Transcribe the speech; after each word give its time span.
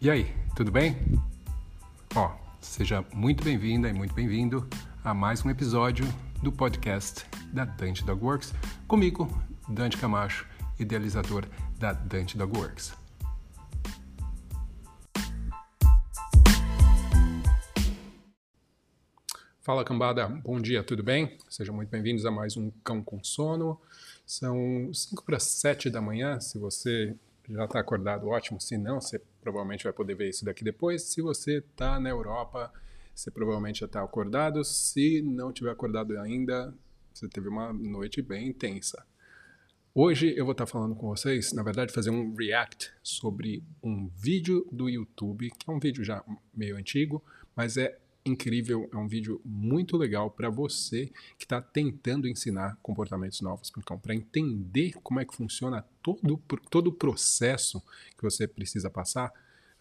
E 0.00 0.08
aí, 0.08 0.32
tudo 0.54 0.70
bem? 0.70 0.96
Ó, 2.14 2.32
seja 2.60 3.04
muito 3.12 3.42
bem-vinda 3.42 3.88
e 3.88 3.92
muito 3.92 4.14
bem-vindo 4.14 4.64
a 5.02 5.12
mais 5.12 5.44
um 5.44 5.50
episódio 5.50 6.04
do 6.40 6.52
podcast 6.52 7.26
da 7.52 7.64
Dante 7.64 8.04
Dog 8.04 8.24
Works, 8.24 8.54
comigo, 8.86 9.28
Dante 9.68 9.96
Camacho, 9.96 10.46
idealizador 10.78 11.48
da 11.80 11.92
Dante 11.92 12.38
Dog 12.38 12.56
Works. 12.56 12.94
Fala 19.60 19.84
cambada, 19.84 20.28
bom 20.28 20.60
dia, 20.60 20.84
tudo 20.84 21.02
bem? 21.02 21.36
Sejam 21.50 21.74
muito 21.74 21.90
bem-vindos 21.90 22.24
a 22.24 22.30
mais 22.30 22.56
um 22.56 22.70
Cão 22.84 23.02
com 23.02 23.18
Sono. 23.24 23.76
São 24.24 24.94
5 24.94 25.24
para 25.24 25.40
7 25.40 25.90
da 25.90 26.00
manhã, 26.00 26.38
se 26.38 26.56
você 26.56 27.16
já 27.50 27.64
está 27.64 27.80
acordado, 27.80 28.28
ótimo. 28.28 28.60
Se 28.60 28.76
não, 28.76 29.00
você 29.00 29.20
provavelmente 29.48 29.84
vai 29.84 29.92
poder 29.94 30.14
ver 30.14 30.28
isso 30.28 30.44
daqui 30.44 30.62
depois. 30.62 31.02
Se 31.02 31.22
você 31.22 31.58
está 31.58 31.98
na 31.98 32.10
Europa, 32.10 32.70
você 33.14 33.30
provavelmente 33.30 33.80
já 33.80 33.86
está 33.86 34.02
acordado. 34.02 34.62
Se 34.62 35.22
não 35.22 35.52
tiver 35.52 35.70
acordado 35.70 36.18
ainda, 36.18 36.74
você 37.12 37.26
teve 37.28 37.48
uma 37.48 37.72
noite 37.72 38.20
bem 38.20 38.48
intensa. 38.48 39.06
Hoje 39.94 40.34
eu 40.36 40.44
vou 40.44 40.52
estar 40.52 40.66
tá 40.66 40.70
falando 40.70 40.94
com 40.94 41.08
vocês, 41.08 41.52
na 41.54 41.62
verdade, 41.62 41.94
fazer 41.94 42.10
um 42.10 42.34
react 42.34 42.92
sobre 43.02 43.64
um 43.82 44.08
vídeo 44.08 44.68
do 44.70 44.88
YouTube, 44.88 45.50
que 45.58 45.68
é 45.68 45.72
um 45.72 45.80
vídeo 45.80 46.04
já 46.04 46.22
meio 46.54 46.76
antigo, 46.76 47.24
mas 47.56 47.78
é 47.78 47.98
incrível, 48.28 48.88
é 48.92 48.96
um 48.96 49.08
vídeo 49.08 49.40
muito 49.44 49.96
legal 49.96 50.30
para 50.30 50.48
você 50.50 51.06
que 51.38 51.44
está 51.44 51.60
tentando 51.60 52.28
ensinar 52.28 52.78
comportamentos 52.82 53.40
novos 53.40 53.70
para 53.70 53.80
o 53.80 53.84
cão, 53.84 53.98
para 53.98 54.14
entender 54.14 54.94
como 55.02 55.20
é 55.20 55.24
que 55.24 55.34
funciona 55.34 55.84
todo, 56.02 56.36
todo 56.70 56.88
o 56.88 56.92
processo 56.92 57.82
que 58.16 58.22
você 58.22 58.46
precisa 58.46 58.90
passar, 58.90 59.32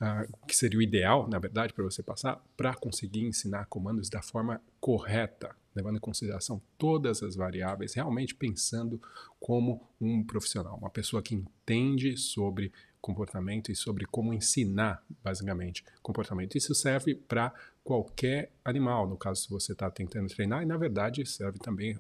uh, 0.02 0.48
que 0.48 0.56
seria 0.56 0.80
o 0.80 0.82
ideal, 0.82 1.28
na 1.30 1.40
verdade, 1.40 1.74
para 1.74 1.84
você 1.84 2.02
passar, 2.02 2.44
para 2.56 2.74
conseguir 2.74 3.26
ensinar 3.26 3.66
comandos 3.66 4.10
da 4.10 4.22
forma 4.22 4.62
correta, 4.80 5.56
levando 5.76 5.98
em 5.98 6.02
consideração 6.02 6.62
todas 6.78 7.22
as 7.22 7.36
variáveis, 7.36 7.94
realmente 7.94 8.34
pensando 8.34 9.02
como 9.40 9.88
um 10.02 10.24
profissional, 10.24 10.78
uma 10.78 10.90
pessoa 10.90 11.22
que 11.22 11.36
entende 11.36 12.18
sobre 12.18 12.72
comportamento 13.00 13.72
e 13.72 13.76
sobre 13.76 14.06
como 14.06 14.34
ensinar, 14.34 15.04
basicamente, 15.24 15.84
comportamento. 16.02 16.58
Isso 16.58 16.76
serve 16.76 17.16
para 17.16 17.54
qualquer 17.88 18.52
animal, 18.66 19.08
no 19.08 19.16
caso, 19.16 19.44
se 19.44 19.50
você 19.50 19.72
está 19.72 19.90
tentando 19.90 20.28
treinar, 20.28 20.62
e 20.62 20.66
na 20.66 20.76
verdade 20.76 21.26
serve 21.26 21.58
também 21.58 21.98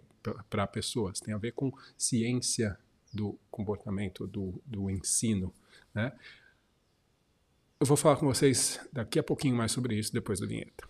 para 0.49 0.67
pessoas. 0.67 1.21
Tem 1.21 1.33
a 1.33 1.37
ver 1.37 1.53
com 1.53 1.71
ciência 1.97 2.77
do 3.13 3.39
comportamento, 3.49 4.27
do, 4.27 4.61
do 4.65 4.89
ensino. 4.89 5.53
Né? 5.93 6.11
Eu 7.79 7.87
vou 7.87 7.95
falar 7.95 8.17
com 8.17 8.25
vocês 8.25 8.81
daqui 8.91 9.17
a 9.17 9.23
pouquinho 9.23 9.55
mais 9.55 9.71
sobre 9.71 9.97
isso 9.97 10.11
depois 10.11 10.41
da 10.41 10.45
vinheta. 10.45 10.85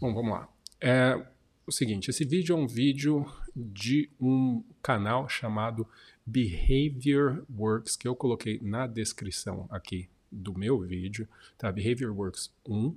Bom, 0.00 0.14
vamos 0.14 0.30
lá. 0.30 0.48
É 0.80 1.33
o 1.66 1.72
seguinte, 1.72 2.10
esse 2.10 2.24
vídeo 2.24 2.56
é 2.56 2.58
um 2.58 2.66
vídeo 2.66 3.26
de 3.54 4.10
um 4.20 4.62
canal 4.82 5.28
chamado 5.28 5.86
Behavior 6.26 7.44
Works, 7.54 7.96
que 7.96 8.06
eu 8.06 8.14
coloquei 8.14 8.60
na 8.62 8.86
descrição 8.86 9.66
aqui 9.70 10.08
do 10.30 10.56
meu 10.58 10.80
vídeo, 10.80 11.28
tá? 11.56 11.70
Behavior 11.70 12.14
Works 12.14 12.52
1. 12.68 12.96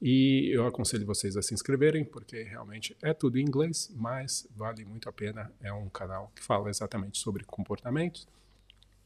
E 0.00 0.50
eu 0.52 0.64
aconselho 0.66 1.04
vocês 1.04 1.36
a 1.36 1.42
se 1.42 1.52
inscreverem, 1.54 2.04
porque 2.04 2.42
realmente 2.42 2.96
é 3.02 3.12
tudo 3.12 3.38
em 3.38 3.42
inglês, 3.42 3.92
mas 3.96 4.46
vale 4.54 4.84
muito 4.84 5.08
a 5.08 5.12
pena. 5.12 5.50
É 5.60 5.72
um 5.72 5.88
canal 5.88 6.30
que 6.36 6.42
fala 6.42 6.70
exatamente 6.70 7.18
sobre 7.18 7.44
comportamentos 7.44 8.28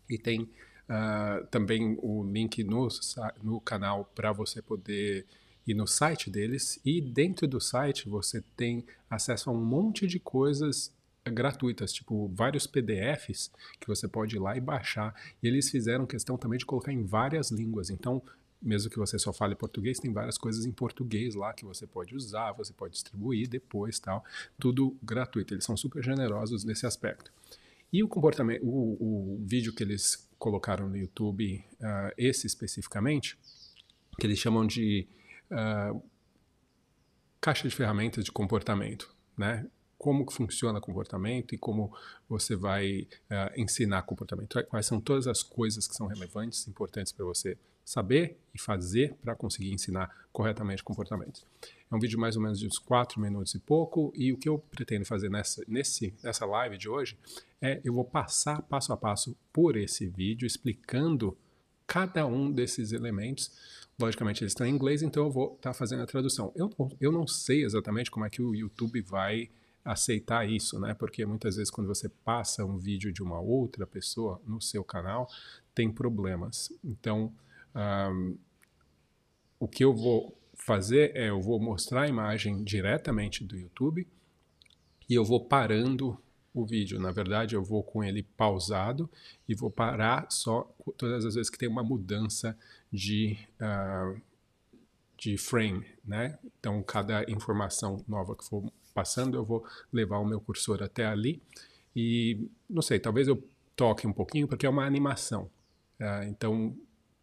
e 0.08 0.18
tem 0.18 0.42
uh, 0.42 1.46
também 1.50 1.96
o 2.02 2.22
link 2.24 2.62
no, 2.62 2.88
no 3.42 3.60
canal 3.60 4.04
para 4.14 4.32
você 4.32 4.60
poder 4.60 5.26
e 5.66 5.74
no 5.74 5.86
site 5.86 6.30
deles. 6.30 6.80
E 6.84 7.00
dentro 7.00 7.46
do 7.46 7.60
site 7.60 8.08
você 8.08 8.42
tem 8.56 8.84
acesso 9.08 9.50
a 9.50 9.52
um 9.52 9.64
monte 9.64 10.06
de 10.06 10.18
coisas 10.18 10.92
gratuitas, 11.24 11.92
tipo 11.92 12.28
vários 12.34 12.66
PDFs 12.66 13.50
que 13.80 13.86
você 13.86 14.08
pode 14.08 14.36
ir 14.36 14.38
lá 14.38 14.56
e 14.56 14.60
baixar. 14.60 15.14
E 15.42 15.46
eles 15.46 15.70
fizeram 15.70 16.06
questão 16.06 16.36
também 16.36 16.58
de 16.58 16.66
colocar 16.66 16.92
em 16.92 17.04
várias 17.04 17.50
línguas. 17.50 17.90
Então, 17.90 18.22
mesmo 18.60 18.90
que 18.90 18.98
você 18.98 19.18
só 19.18 19.32
fale 19.32 19.54
português, 19.54 19.98
tem 19.98 20.12
várias 20.12 20.38
coisas 20.38 20.64
em 20.64 20.72
português 20.72 21.34
lá 21.34 21.52
que 21.52 21.64
você 21.64 21.86
pode 21.86 22.14
usar, 22.14 22.52
você 22.52 22.72
pode 22.72 22.94
distribuir 22.94 23.48
depois, 23.48 23.98
tal. 23.98 24.24
Tudo 24.58 24.96
gratuito. 25.02 25.54
Eles 25.54 25.64
são 25.64 25.76
super 25.76 26.02
generosos 26.02 26.64
nesse 26.64 26.86
aspecto. 26.86 27.32
E 27.92 28.02
o 28.02 28.08
comportamento, 28.08 28.64
o, 28.64 29.36
o 29.36 29.40
vídeo 29.44 29.72
que 29.74 29.82
eles 29.82 30.28
colocaram 30.38 30.88
no 30.88 30.96
YouTube, 30.96 31.62
uh, 31.74 32.12
esse 32.16 32.46
especificamente, 32.46 33.38
que 34.18 34.26
eles 34.26 34.38
chamam 34.38 34.66
de 34.66 35.06
uh, 35.52 36.02
caixa 37.40 37.68
de 37.68 37.74
ferramentas 37.74 38.24
de 38.24 38.32
comportamento, 38.32 39.14
né? 39.36 39.66
Como 39.98 40.26
que 40.26 40.32
funciona 40.32 40.80
comportamento 40.80 41.54
e 41.54 41.58
como 41.58 41.96
você 42.28 42.56
vai 42.56 43.06
uh, 43.30 43.60
ensinar 43.60 44.02
comportamento. 44.02 44.64
Quais 44.64 44.86
são 44.86 45.00
todas 45.00 45.28
as 45.28 45.42
coisas 45.44 45.86
que 45.86 45.94
são 45.94 46.08
relevantes, 46.08 46.66
importantes 46.66 47.12
para 47.12 47.24
você 47.24 47.56
saber 47.84 48.38
e 48.54 48.60
fazer 48.60 49.14
para 49.22 49.34
conseguir 49.34 49.72
ensinar 49.72 50.10
corretamente 50.32 50.82
comportamentos. 50.82 51.44
É 51.90 51.94
um 51.94 51.98
vídeo 51.98 52.18
mais 52.18 52.36
ou 52.36 52.42
menos 52.42 52.58
de 52.58 52.66
uns 52.66 52.78
4 52.78 53.20
minutos 53.20 53.54
e 53.54 53.58
pouco, 53.58 54.12
e 54.16 54.32
o 54.32 54.38
que 54.38 54.48
eu 54.48 54.58
pretendo 54.58 55.04
fazer 55.04 55.28
nessa, 55.28 55.62
nesse, 55.68 56.14
nessa 56.22 56.46
live 56.46 56.78
de 56.78 56.88
hoje 56.88 57.18
é 57.60 57.80
eu 57.84 57.92
vou 57.92 58.04
passar 58.04 58.62
passo 58.62 58.92
a 58.92 58.96
passo 58.96 59.36
por 59.52 59.76
esse 59.76 60.06
vídeo, 60.06 60.46
explicando 60.46 61.36
cada 61.86 62.26
um 62.26 62.50
desses 62.50 62.92
elementos 62.92 63.52
Logicamente, 64.00 64.42
eles 64.42 64.52
estão 64.52 64.66
em 64.66 64.70
inglês, 64.70 65.02
então 65.02 65.24
eu 65.24 65.30
vou 65.30 65.54
estar 65.54 65.70
tá 65.70 65.74
fazendo 65.74 66.02
a 66.02 66.06
tradução. 66.06 66.52
Eu, 66.56 66.70
eu 67.00 67.12
não 67.12 67.26
sei 67.26 67.64
exatamente 67.64 68.10
como 68.10 68.24
é 68.24 68.30
que 68.30 68.42
o 68.42 68.54
YouTube 68.54 69.00
vai 69.02 69.50
aceitar 69.84 70.48
isso, 70.48 70.78
né? 70.78 70.94
Porque 70.94 71.26
muitas 71.26 71.56
vezes 71.56 71.70
quando 71.70 71.88
você 71.88 72.08
passa 72.08 72.64
um 72.64 72.78
vídeo 72.78 73.12
de 73.12 73.22
uma 73.22 73.40
outra 73.40 73.86
pessoa 73.86 74.40
no 74.46 74.60
seu 74.60 74.84
canal, 74.84 75.28
tem 75.74 75.90
problemas. 75.90 76.72
Então, 76.84 77.32
um, 77.74 78.36
o 79.58 79.68
que 79.68 79.84
eu 79.84 79.94
vou 79.94 80.36
fazer 80.54 81.16
é 81.16 81.28
eu 81.28 81.40
vou 81.40 81.60
mostrar 81.60 82.02
a 82.02 82.08
imagem 82.08 82.62
diretamente 82.62 83.44
do 83.44 83.56
YouTube 83.56 84.06
e 85.08 85.14
eu 85.14 85.24
vou 85.24 85.44
parando 85.44 86.18
o 86.54 86.64
vídeo. 86.64 87.00
Na 87.00 87.10
verdade, 87.10 87.54
eu 87.54 87.62
vou 87.62 87.82
com 87.82 88.04
ele 88.04 88.22
pausado 88.22 89.10
e 89.48 89.54
vou 89.54 89.70
parar 89.70 90.26
só 90.30 90.62
todas 90.96 91.24
as 91.24 91.34
vezes 91.34 91.50
que 91.50 91.58
tem 91.58 91.68
uma 91.68 91.82
mudança 91.82 92.56
de, 92.92 93.38
uh, 93.60 94.20
de 95.16 95.38
frame, 95.38 95.86
né? 96.04 96.38
Então, 96.58 96.82
cada 96.82 97.28
informação 97.30 98.04
nova 98.06 98.36
que 98.36 98.44
for 98.44 98.70
passando, 98.92 99.36
eu 99.36 99.44
vou 99.44 99.64
levar 99.92 100.18
o 100.18 100.26
meu 100.26 100.40
cursor 100.40 100.82
até 100.82 101.06
ali 101.06 101.42
e, 101.96 102.48
não 102.68 102.82
sei, 102.82 102.98
talvez 103.00 103.28
eu 103.28 103.42
toque 103.74 104.06
um 104.06 104.12
pouquinho, 104.12 104.46
porque 104.46 104.66
é 104.66 104.68
uma 104.68 104.84
animação. 104.84 105.50
Uh, 105.98 106.24
então, 106.28 106.76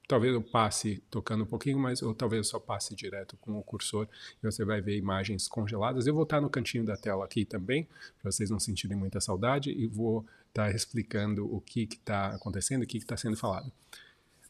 talvez 0.08 0.34
eu 0.34 0.42
passe 0.42 1.04
tocando 1.12 1.44
um 1.44 1.48
pouquinho, 1.48 1.78
mas 1.78 2.02
ou 2.02 2.16
talvez 2.16 2.40
eu 2.40 2.44
só 2.44 2.60
passe 2.60 2.96
direto 2.96 3.38
com 3.38 3.60
o 3.60 3.64
cursor 3.64 4.08
e 4.42 4.52
você 4.52 4.66
vai 4.66 4.82
ver 4.82 4.98
imagens 4.98 5.48
congeladas. 5.48 6.08
Eu 6.08 6.16
vou 6.16 6.24
estar 6.24 6.42
no 6.42 6.50
cantinho 6.50 6.84
da 6.84 6.98
tela 6.98 7.26
aqui 7.26 7.46
também, 7.46 7.88
para 8.20 8.32
vocês 8.32 8.50
não 8.50 8.60
sentirem 8.60 8.98
muita 8.98 9.22
saudade, 9.22 9.70
e 9.70 9.86
vou 9.86 10.26
estar 10.48 10.74
explicando 10.74 11.46
o 11.54 11.62
que 11.62 11.84
está 11.84 12.30
acontecendo, 12.30 12.82
o 12.82 12.88
que 12.88 12.98
está 12.98 13.16
sendo 13.16 13.38
falado. 13.38 13.72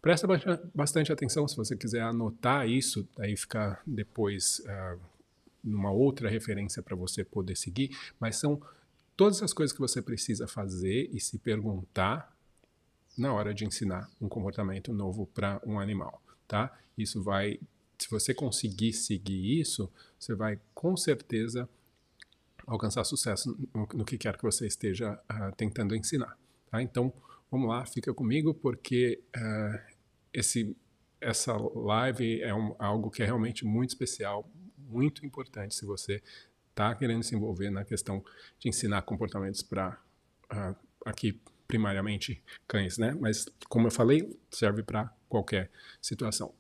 Presta 0.01 0.27
bastante 0.73 1.11
atenção 1.11 1.47
se 1.47 1.57
você 1.57 1.75
quiser 1.75 2.01
anotar 2.01 2.67
isso, 2.67 3.07
aí 3.17 3.35
ficar 3.35 3.81
depois 3.85 4.59
uh, 4.59 4.99
numa 5.63 5.91
outra 5.91 6.29
referência 6.29 6.81
para 6.81 6.95
você 6.95 7.23
poder 7.23 7.57
seguir, 7.57 7.97
mas 8.19 8.37
são 8.37 8.61
todas 9.17 9.43
as 9.43 9.51
coisas 9.51 9.73
que 9.73 9.81
você 9.81 10.01
precisa 10.01 10.47
fazer 10.47 11.09
e 11.11 11.19
se 11.19 11.37
perguntar 11.37 12.33
na 13.17 13.33
hora 13.33 13.53
de 13.53 13.65
ensinar 13.65 14.09
um 14.21 14.29
comportamento 14.29 14.93
novo 14.93 15.27
para 15.27 15.61
um 15.65 15.77
animal, 15.77 16.21
tá? 16.47 16.73
Isso 16.97 17.21
vai, 17.21 17.59
se 17.97 18.09
você 18.09 18.33
conseguir 18.33 18.93
seguir 18.93 19.59
isso, 19.59 19.91
você 20.17 20.33
vai 20.33 20.57
com 20.73 20.95
certeza 20.95 21.67
alcançar 22.65 23.03
sucesso 23.03 23.57
no, 23.93 24.05
que 24.05 24.17
quer 24.17 24.37
que 24.37 24.43
você 24.43 24.65
esteja 24.65 25.19
uh, 25.29 25.53
tentando 25.57 25.93
ensinar, 25.93 26.37
tá? 26.71 26.81
Então, 26.81 27.11
vamos 27.51 27.67
lá, 27.67 27.85
fica 27.85 28.13
comigo 28.13 28.53
porque 28.53 29.21
uh, 29.35 29.88
esse 30.33 30.75
essa 31.21 31.53
live 31.57 32.41
é 32.41 32.53
um, 32.53 32.73
algo 32.79 33.11
que 33.11 33.21
é 33.21 33.25
realmente 33.25 33.65
muito 33.65 33.89
especial, 33.89 34.49
muito 34.77 35.25
importante 35.25 35.75
se 35.75 35.85
você 35.85 36.21
está 36.69 36.95
querendo 36.95 37.23
se 37.23 37.35
envolver 37.35 37.69
na 37.69 37.83
questão 37.83 38.23
de 38.57 38.69
ensinar 38.69 39.01
comportamentos 39.01 39.61
para 39.61 40.01
uh, 40.51 40.75
aqui 41.05 41.41
primariamente 41.67 42.41
cães, 42.67 42.97
né? 42.97 43.15
Mas, 43.19 43.45
como 43.67 43.87
eu 43.87 43.91
falei, 43.91 44.35
serve 44.49 44.81
para 44.81 45.13
qualquer 45.27 45.69
situação. 46.01 46.53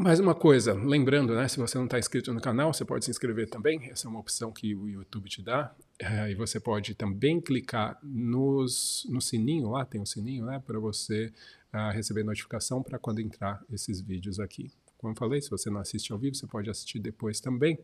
Mais 0.00 0.20
uma 0.20 0.32
coisa, 0.32 0.74
lembrando, 0.74 1.34
né, 1.34 1.48
se 1.48 1.58
você 1.58 1.76
não 1.76 1.86
está 1.86 1.98
inscrito 1.98 2.32
no 2.32 2.40
canal, 2.40 2.72
você 2.72 2.84
pode 2.84 3.04
se 3.04 3.10
inscrever 3.10 3.50
também. 3.50 3.90
Essa 3.90 4.06
é 4.06 4.08
uma 4.08 4.20
opção 4.20 4.52
que 4.52 4.72
o 4.72 4.88
YouTube 4.88 5.28
te 5.28 5.42
dá. 5.42 5.74
É, 5.98 6.30
e 6.30 6.36
você 6.36 6.60
pode 6.60 6.94
também 6.94 7.40
clicar 7.40 7.98
nos, 8.00 9.04
no 9.10 9.20
sininho, 9.20 9.70
lá 9.70 9.84
tem 9.84 10.00
um 10.00 10.06
sininho, 10.06 10.46
né, 10.46 10.62
para 10.64 10.78
você 10.78 11.32
uh, 11.74 11.92
receber 11.92 12.22
notificação 12.22 12.80
para 12.80 12.96
quando 12.96 13.20
entrar 13.20 13.60
esses 13.72 14.00
vídeos 14.00 14.38
aqui. 14.38 14.70
Como 14.96 15.14
eu 15.14 15.16
falei, 15.16 15.42
se 15.42 15.50
você 15.50 15.68
não 15.68 15.80
assiste 15.80 16.12
ao 16.12 16.18
vivo, 16.18 16.36
você 16.36 16.46
pode 16.46 16.70
assistir 16.70 17.00
depois 17.00 17.40
também. 17.40 17.76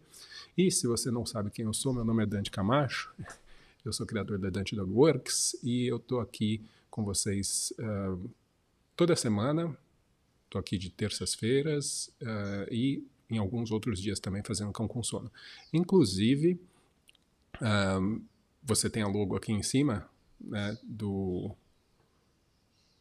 E 0.57 0.71
se 0.71 0.87
você 0.87 1.11
não 1.11 1.27
sabe 1.27 1.51
quem 1.51 1.65
eu 1.65 1.75
sou, 1.75 1.93
meu 1.93 2.05
nome 2.05 2.23
é 2.23 2.27
Dante 2.27 2.49
Camacho. 2.49 3.13
Eu 3.85 3.93
sou 3.93 4.07
criador 4.07 4.39
da 4.39 4.49
Dante 4.49 4.75
Dog 4.75 4.91
Works 4.91 5.59
e 5.63 5.89
eu 5.89 5.99
estou 5.99 6.19
aqui 6.19 6.65
com 6.89 7.05
vocês 7.05 7.71
uh, 7.79 8.31
toda 8.97 9.15
semana 9.15 9.77
Estou 10.55 10.61
aqui 10.61 10.79
de 10.79 10.89
terças-feiras 10.89 12.15
uh, 12.23 12.73
e 12.73 13.05
em 13.29 13.39
alguns 13.39 13.73
outros 13.73 14.01
dias 14.01 14.21
também 14.21 14.41
fazendo 14.45 14.71
cão 14.71 14.87
com 14.87 15.03
sono. 15.03 15.29
Inclusive, 15.73 16.61
você 18.63 18.89
tem 18.89 19.03
a 19.03 19.09
logo 19.09 19.35
aqui 19.35 19.51
em 19.51 19.65
cima 19.65 20.09
né, 20.41 20.79
do 20.85 21.51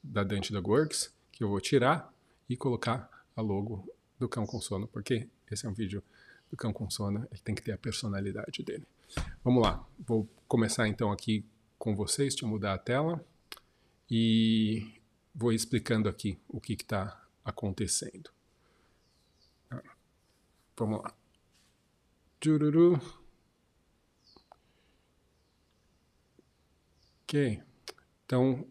da 0.02 0.24
Dante 0.24 0.52
Dog 0.52 0.68
Works, 0.68 1.14
que 1.32 1.44
eu 1.44 1.50
vou 1.50 1.62
tirar 1.62 2.12
e 2.50 2.58
colocar 2.58 3.08
a 3.36 3.42
logo 3.42 3.88
do 4.18 4.28
cão 4.28 4.48
com 4.48 4.60
sono, 4.60 4.88
porque 4.88 5.28
esse 5.52 5.68
é 5.68 5.70
um 5.70 5.74
vídeo 5.74 6.02
do 6.50 6.58
cão 6.58 6.74
com 6.74 6.90
sono, 6.90 7.28
ele 7.32 7.42
tem 7.42 7.54
que 7.54 7.62
ter 7.62 7.74
a 7.74 7.78
personalidade 7.78 8.64
dele. 8.64 8.88
Vamos 9.44 9.62
lá, 9.62 9.88
vou 10.00 10.28
começar 10.48 10.88
então 10.88 11.12
aqui 11.12 11.46
com 11.78 11.96
vocês, 11.96 12.34
deixa 12.34 12.46
eu 12.46 12.50
mudar 12.50 12.74
a 12.74 12.80
tela 12.80 13.24
e 14.10 15.00
vou 15.36 15.54
explicando 15.54 16.10
aqui 16.10 16.40
o 16.50 16.60
que 16.60 16.74
está 16.74 17.23
acontecendo. 17.44 18.30
Vamos 20.76 21.04
lá. 21.04 21.14
Jururu. 22.44 23.00
Ok. 27.24 27.64
Então, 28.26 28.68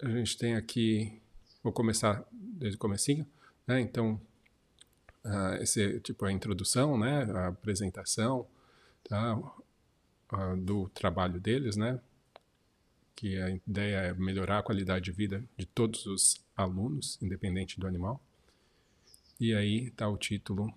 a 0.00 0.08
gente 0.08 0.38
tem 0.38 0.54
aqui, 0.54 1.20
vou 1.62 1.72
começar 1.72 2.24
desde 2.32 2.76
o 2.76 2.80
comecinho, 2.80 3.26
né? 3.66 3.80
Então, 3.80 4.20
uh, 5.24 5.54
esse 5.60 6.00
tipo 6.00 6.24
a 6.24 6.32
introdução, 6.32 6.96
né? 6.96 7.24
A 7.24 7.48
apresentação, 7.48 8.46
tá? 9.04 9.36
Uh, 9.36 10.56
do 10.56 10.88
trabalho 10.90 11.40
deles, 11.40 11.76
né? 11.76 12.00
Que 13.18 13.36
a 13.42 13.50
ideia 13.50 13.96
é 13.96 14.14
melhorar 14.14 14.60
a 14.60 14.62
qualidade 14.62 15.06
de 15.06 15.10
vida 15.10 15.42
de 15.56 15.66
todos 15.66 16.06
os 16.06 16.40
alunos, 16.56 17.18
independente 17.20 17.80
do 17.80 17.88
animal. 17.88 18.22
E 19.40 19.52
aí 19.52 19.88
está 19.88 20.08
o 20.08 20.16
título, 20.16 20.72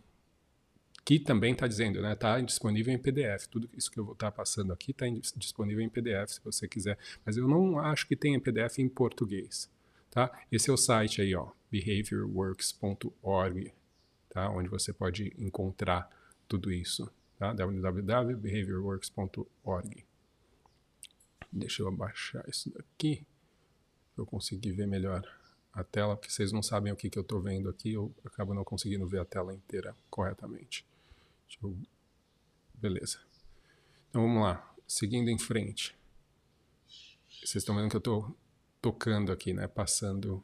que 1.05 1.19
também 1.19 1.53
está 1.53 1.67
dizendo, 1.67 2.01
né? 2.01 2.13
Está 2.13 2.41
disponível 2.41 2.91
em 2.91 2.97
PDF. 2.97 3.45
Tudo 3.45 3.69
isso 3.77 3.91
que 3.91 3.99
eu 3.99 4.03
vou 4.03 4.13
estar 4.13 4.31
tá 4.31 4.37
passando 4.37 4.73
aqui 4.73 4.89
está 4.89 5.05
disponível 5.37 5.83
em 5.83 5.89
PDF, 5.89 6.31
se 6.31 6.41
você 6.43 6.67
quiser. 6.67 6.97
Mas 7.23 7.37
eu 7.37 7.47
não 7.47 7.77
acho 7.77 8.07
que 8.07 8.15
tenha 8.15 8.41
PDF 8.41 8.79
em 8.79 8.89
português, 8.89 9.69
tá? 10.09 10.31
Esse 10.51 10.71
é 10.71 10.73
o 10.73 10.77
site 10.77 11.21
aí, 11.21 11.35
ó, 11.35 11.51
behaviorworks.org, 11.69 13.71
tá? 14.29 14.49
Onde 14.49 14.67
você 14.67 14.91
pode 14.91 15.31
encontrar 15.37 16.09
tudo 16.47 16.71
isso, 16.71 17.07
tá? 17.37 17.53
www.behaviorworks.org. 17.53 20.10
Deixa 21.51 21.81
eu 21.81 21.87
abaixar 21.87 22.47
isso 22.47 22.71
daqui 22.71 23.25
eu 24.17 24.25
conseguir 24.25 24.71
ver 24.71 24.87
melhor 24.87 25.23
a 25.73 25.83
tela, 25.83 26.15
porque 26.15 26.31
vocês 26.31 26.51
não 26.51 26.61
sabem 26.61 26.91
o 26.91 26.95
que, 26.95 27.09
que 27.09 27.17
eu 27.17 27.21
estou 27.21 27.41
vendo 27.41 27.69
aqui, 27.69 27.93
eu 27.93 28.13
acabo 28.25 28.53
não 28.53 28.63
conseguindo 28.63 29.07
ver 29.07 29.19
a 29.19 29.25
tela 29.25 29.53
inteira 29.53 29.95
corretamente. 30.09 30.85
Eu... 31.61 31.77
Beleza. 32.73 33.19
Então 34.09 34.23
vamos 34.23 34.41
lá, 34.41 34.73
seguindo 34.87 35.29
em 35.29 35.37
frente. 35.37 35.95
Vocês 37.29 37.57
estão 37.57 37.75
vendo 37.75 37.89
que 37.89 37.95
eu 37.95 37.99
estou 37.99 38.35
tocando 38.81 39.31
aqui, 39.31 39.53
né? 39.53 39.67
Passando. 39.67 40.43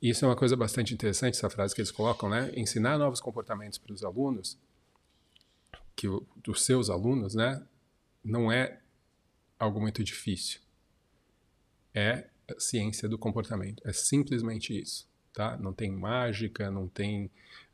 Isso 0.00 0.24
é 0.24 0.28
uma 0.28 0.36
coisa 0.36 0.56
bastante 0.56 0.92
interessante, 0.92 1.36
essa 1.36 1.48
frase 1.48 1.74
que 1.74 1.80
eles 1.80 1.90
colocam, 1.90 2.28
né? 2.28 2.52
Ensinar 2.54 2.98
novos 2.98 3.20
comportamentos 3.20 3.78
para 3.78 3.92
os 3.92 4.04
alunos, 4.04 4.58
que 5.94 6.08
o, 6.08 6.26
dos 6.36 6.64
seus 6.64 6.90
alunos, 6.90 7.34
né? 7.34 7.64
Não 8.22 8.50
é 8.52 8.81
algo 9.62 9.80
muito 9.80 10.02
difícil. 10.02 10.60
É 11.94 12.28
ciência 12.58 13.08
do 13.08 13.16
comportamento. 13.16 13.82
É 13.86 13.92
simplesmente 13.92 14.78
isso. 14.78 15.08
Tá? 15.32 15.56
Não 15.56 15.72
tem 15.72 15.90
mágica, 15.90 16.70
não 16.70 16.88
tem 16.88 17.30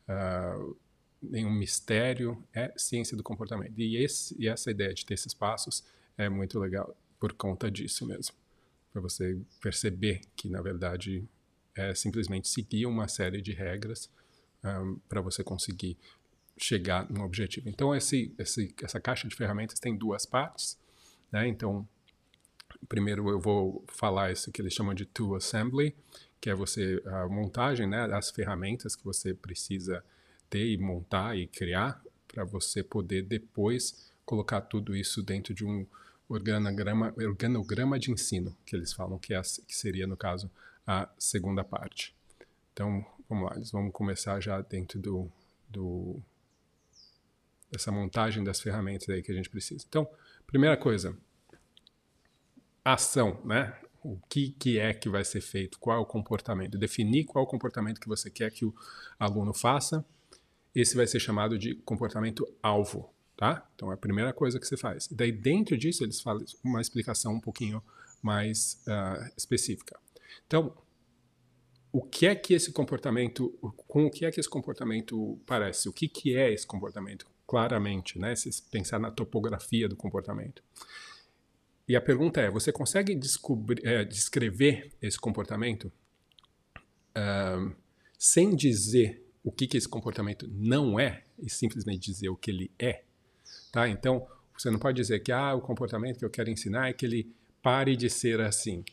uh, 0.07 0.77
nenhum 1.21 1.51
mistério. 1.51 2.41
É 2.53 2.71
ciência 2.77 3.17
do 3.17 3.23
comportamento. 3.23 3.73
E, 3.77 3.97
esse, 3.97 4.35
e 4.39 4.47
essa 4.47 4.69
ideia 4.69 4.93
de 4.93 5.05
ter 5.05 5.15
esses 5.15 5.33
passos 5.33 5.83
é 6.17 6.29
muito 6.29 6.59
legal 6.59 6.95
por 7.19 7.33
conta 7.33 7.71
disso 7.71 8.05
mesmo. 8.05 8.35
Para 8.93 9.01
você 9.01 9.39
perceber 9.61 10.21
que, 10.35 10.49
na 10.49 10.61
verdade, 10.61 11.27
é 11.75 11.95
simplesmente 11.95 12.47
seguir 12.47 12.85
uma 12.85 13.07
série 13.07 13.41
de 13.41 13.51
regras 13.51 14.09
um, 14.63 14.67
ah, 14.67 14.95
para 15.07 15.21
você 15.21 15.43
conseguir 15.43 15.97
chegar 16.57 17.09
no 17.09 17.23
objetivo. 17.23 17.69
Então, 17.69 17.95
esse, 17.95 18.33
esse, 18.37 18.75
essa 18.83 18.99
caixa 18.99 19.27
de 19.27 19.35
ferramentas 19.35 19.79
tem 19.79 19.95
duas 19.95 20.25
partes. 20.25 20.77
Né? 21.31 21.47
Então, 21.47 21.87
primeiro 22.87 23.29
eu 23.29 23.39
vou 23.39 23.83
falar 23.87 24.31
isso 24.31 24.51
que 24.51 24.61
eles 24.61 24.73
chamam 24.73 24.93
de 24.93 25.05
tool 25.05 25.35
assembly, 25.35 25.95
que 26.39 26.49
é 26.49 26.55
você 26.55 27.01
a 27.05 27.27
montagem 27.27 27.87
né, 27.87 28.07
das 28.07 28.31
ferramentas 28.31 28.95
que 28.95 29.03
você 29.03 29.33
precisa 29.33 30.03
ter 30.49 30.65
e 30.65 30.77
montar 30.77 31.37
e 31.37 31.47
criar 31.47 32.01
para 32.27 32.43
você 32.43 32.83
poder 32.83 33.23
depois 33.23 34.09
colocar 34.25 34.61
tudo 34.61 34.95
isso 34.95 35.21
dentro 35.21 35.53
de 35.53 35.65
um 35.65 35.85
organograma, 36.27 37.13
organograma 37.17 37.99
de 37.99 38.11
ensino, 38.11 38.55
que 38.65 38.75
eles 38.75 38.93
falam 38.93 39.17
que, 39.17 39.33
é, 39.33 39.41
que 39.41 39.75
seria, 39.75 40.05
no 40.05 40.15
caso, 40.15 40.49
a 40.85 41.09
segunda 41.17 41.63
parte. 41.63 42.15
Então, 42.71 43.03
vamos 43.27 43.49
lá, 43.49 43.55
eles 43.55 43.71
vão 43.71 43.91
começar 43.91 44.39
já 44.39 44.61
dentro 44.61 44.99
do, 44.99 45.29
do 45.67 46.21
dessa 47.71 47.91
montagem 47.91 48.43
das 48.43 48.59
ferramentas 48.59 49.09
aí 49.09 49.21
que 49.21 49.31
a 49.31 49.35
gente 49.35 49.49
precisa. 49.49 49.83
Então, 49.87 50.07
Primeira 50.49 50.75
coisa, 50.75 51.15
ação, 52.83 53.39
né? 53.45 53.77
O 54.03 54.17
que, 54.27 54.49
que 54.49 54.79
é 54.79 54.95
que 54.95 55.07
vai 55.07 55.23
ser 55.23 55.41
feito, 55.41 55.77
qual 55.77 55.97
é 55.97 55.99
o 56.01 56.05
comportamento, 56.05 56.75
definir 56.75 57.25
qual 57.25 57.45
é 57.45 57.47
o 57.47 57.49
comportamento 57.49 58.01
que 58.01 58.07
você 58.07 58.31
quer 58.31 58.49
que 58.49 58.65
o 58.65 58.73
aluno 59.19 59.53
faça. 59.53 60.03
Esse 60.73 60.95
vai 60.95 61.05
ser 61.05 61.19
chamado 61.19 61.55
de 61.55 61.75
comportamento 61.75 62.51
alvo, 62.63 63.13
tá? 63.37 63.69
Então 63.75 63.91
é 63.91 63.93
a 63.93 63.97
primeira 63.97 64.33
coisa 64.33 64.59
que 64.59 64.65
você 64.65 64.75
faz. 64.75 65.05
E 65.11 65.13
daí 65.13 65.31
dentro 65.31 65.77
disso 65.77 66.03
eles 66.03 66.19
falam 66.19 66.43
uma 66.63 66.81
explicação 66.81 67.33
um 67.33 67.39
pouquinho 67.39 67.83
mais 68.19 68.81
uh, 68.87 69.31
específica. 69.37 69.99
Então, 70.47 70.75
o 71.91 72.01
que 72.01 72.25
é 72.25 72.33
que 72.33 72.55
esse 72.55 72.71
comportamento, 72.71 73.49
com 73.87 74.07
o 74.07 74.09
que 74.09 74.25
é 74.25 74.31
que 74.31 74.39
esse 74.39 74.49
comportamento 74.49 75.39
parece? 75.45 75.87
O 75.87 75.93
que, 75.93 76.07
que 76.07 76.35
é 76.35 76.51
esse 76.51 76.65
comportamento? 76.65 77.27
Claramente, 77.49 78.19
né? 78.19 78.35
Se 78.35 78.61
pensar 78.69 78.99
na 78.99 79.09
topografia 79.09 79.89
do 79.89 79.95
comportamento. 79.95 80.61
E 81.87 81.95
a 81.95 82.01
pergunta 82.01 82.39
é: 82.39 82.51
você 82.51 82.71
consegue 82.71 83.19
é, 83.81 84.05
descrever 84.05 84.91
esse 85.01 85.19
comportamento 85.19 85.91
uh, 87.17 87.75
sem 88.19 88.55
dizer 88.55 89.25
o 89.43 89.51
que, 89.51 89.65
que 89.65 89.77
esse 89.77 89.89
comportamento 89.89 90.47
não 90.47 90.99
é 90.99 91.23
e 91.39 91.49
simplesmente 91.49 92.11
dizer 92.11 92.29
o 92.29 92.35
que 92.35 92.51
ele 92.51 92.71
é? 92.77 93.01
Tá? 93.71 93.89
Então, 93.89 94.27
você 94.55 94.69
não 94.69 94.77
pode 94.77 94.97
dizer 94.97 95.19
que 95.21 95.31
ah, 95.31 95.55
o 95.55 95.61
comportamento 95.61 96.19
que 96.19 96.25
eu 96.25 96.29
quero 96.29 96.51
ensinar 96.51 96.89
é 96.89 96.93
que 96.93 97.03
ele 97.03 97.33
pare 97.63 97.95
de 97.95 98.11
ser 98.11 98.41
assim 98.41 98.83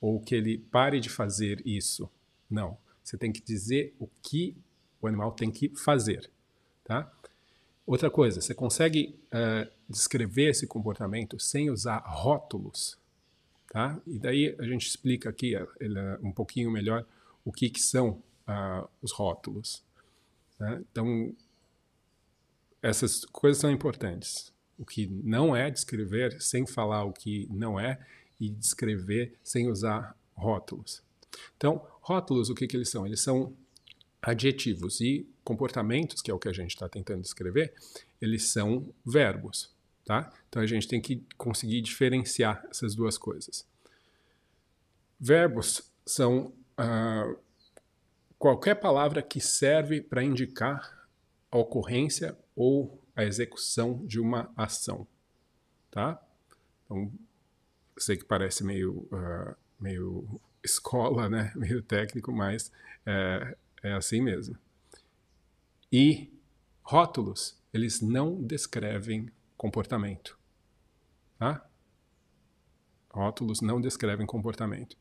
ou 0.00 0.18
que 0.18 0.34
ele 0.34 0.56
pare 0.56 0.98
de 0.98 1.10
fazer 1.10 1.60
isso. 1.66 2.10
Não. 2.48 2.78
Você 3.04 3.18
tem 3.18 3.30
que 3.30 3.42
dizer 3.42 3.94
o 3.98 4.08
que 4.22 4.56
o 5.02 5.06
animal 5.06 5.32
tem 5.32 5.50
que 5.50 5.68
fazer. 5.76 6.30
Tá? 6.84 7.12
Outra 7.92 8.10
coisa, 8.10 8.40
você 8.40 8.54
consegue 8.54 9.14
uh, 9.26 9.70
descrever 9.86 10.48
esse 10.48 10.66
comportamento 10.66 11.38
sem 11.38 11.68
usar 11.68 11.98
rótulos, 12.06 12.96
tá? 13.70 14.00
E 14.06 14.18
daí 14.18 14.56
a 14.58 14.62
gente 14.62 14.86
explica 14.86 15.28
aqui 15.28 15.54
uh, 15.54 15.68
um 16.22 16.32
pouquinho 16.32 16.70
melhor 16.70 17.04
o 17.44 17.52
que, 17.52 17.68
que 17.68 17.82
são 17.82 18.22
uh, 18.48 18.88
os 19.02 19.12
rótulos. 19.12 19.84
Né? 20.58 20.82
Então, 20.90 21.36
essas 22.80 23.26
coisas 23.26 23.60
são 23.60 23.70
importantes. 23.70 24.50
O 24.78 24.86
que 24.86 25.06
não 25.06 25.54
é 25.54 25.70
descrever 25.70 26.40
sem 26.40 26.66
falar 26.66 27.04
o 27.04 27.12
que 27.12 27.46
não 27.50 27.78
é 27.78 28.00
e 28.40 28.48
descrever 28.48 29.34
sem 29.44 29.68
usar 29.68 30.16
rótulos. 30.34 31.02
Então, 31.58 31.86
rótulos, 32.00 32.48
o 32.48 32.54
que, 32.54 32.66
que 32.66 32.74
eles 32.74 32.88
são? 32.88 33.04
Eles 33.04 33.20
são 33.20 33.54
adjetivos 34.22 34.98
e 35.02 35.28
comportamentos, 35.44 36.22
que 36.22 36.30
é 36.30 36.34
o 36.34 36.38
que 36.38 36.48
a 36.48 36.52
gente 36.52 36.70
está 36.70 36.88
tentando 36.88 37.22
descrever, 37.22 37.74
eles 38.20 38.50
são 38.50 38.92
verbos, 39.04 39.74
tá? 40.04 40.32
Então 40.48 40.62
a 40.62 40.66
gente 40.66 40.86
tem 40.86 41.00
que 41.00 41.24
conseguir 41.36 41.80
diferenciar 41.80 42.64
essas 42.70 42.94
duas 42.94 43.18
coisas. 43.18 43.66
Verbos 45.18 45.90
são 46.04 46.52
uh, 46.78 47.38
qualquer 48.38 48.76
palavra 48.76 49.22
que 49.22 49.40
serve 49.40 50.00
para 50.00 50.22
indicar 50.22 51.08
a 51.50 51.58
ocorrência 51.58 52.36
ou 52.56 53.00
a 53.14 53.24
execução 53.24 54.04
de 54.06 54.18
uma 54.18 54.50
ação, 54.56 55.06
tá? 55.90 56.20
Então, 56.84 57.12
sei 57.98 58.16
que 58.16 58.24
parece 58.24 58.64
meio, 58.64 59.06
uh, 59.12 59.54
meio 59.78 60.40
escola, 60.64 61.28
né? 61.28 61.52
Meio 61.56 61.82
técnico, 61.82 62.32
mas 62.32 62.72
é, 63.04 63.56
é 63.82 63.92
assim 63.92 64.20
mesmo. 64.20 64.56
E 65.92 66.32
rótulos, 66.82 67.60
eles 67.72 68.00
não 68.00 68.42
descrevem 68.42 69.30
comportamento, 69.56 70.38
tá? 71.38 71.68
Rótulos 73.10 73.60
não 73.60 73.80
descrevem 73.80 74.26
comportamento. 74.26 74.96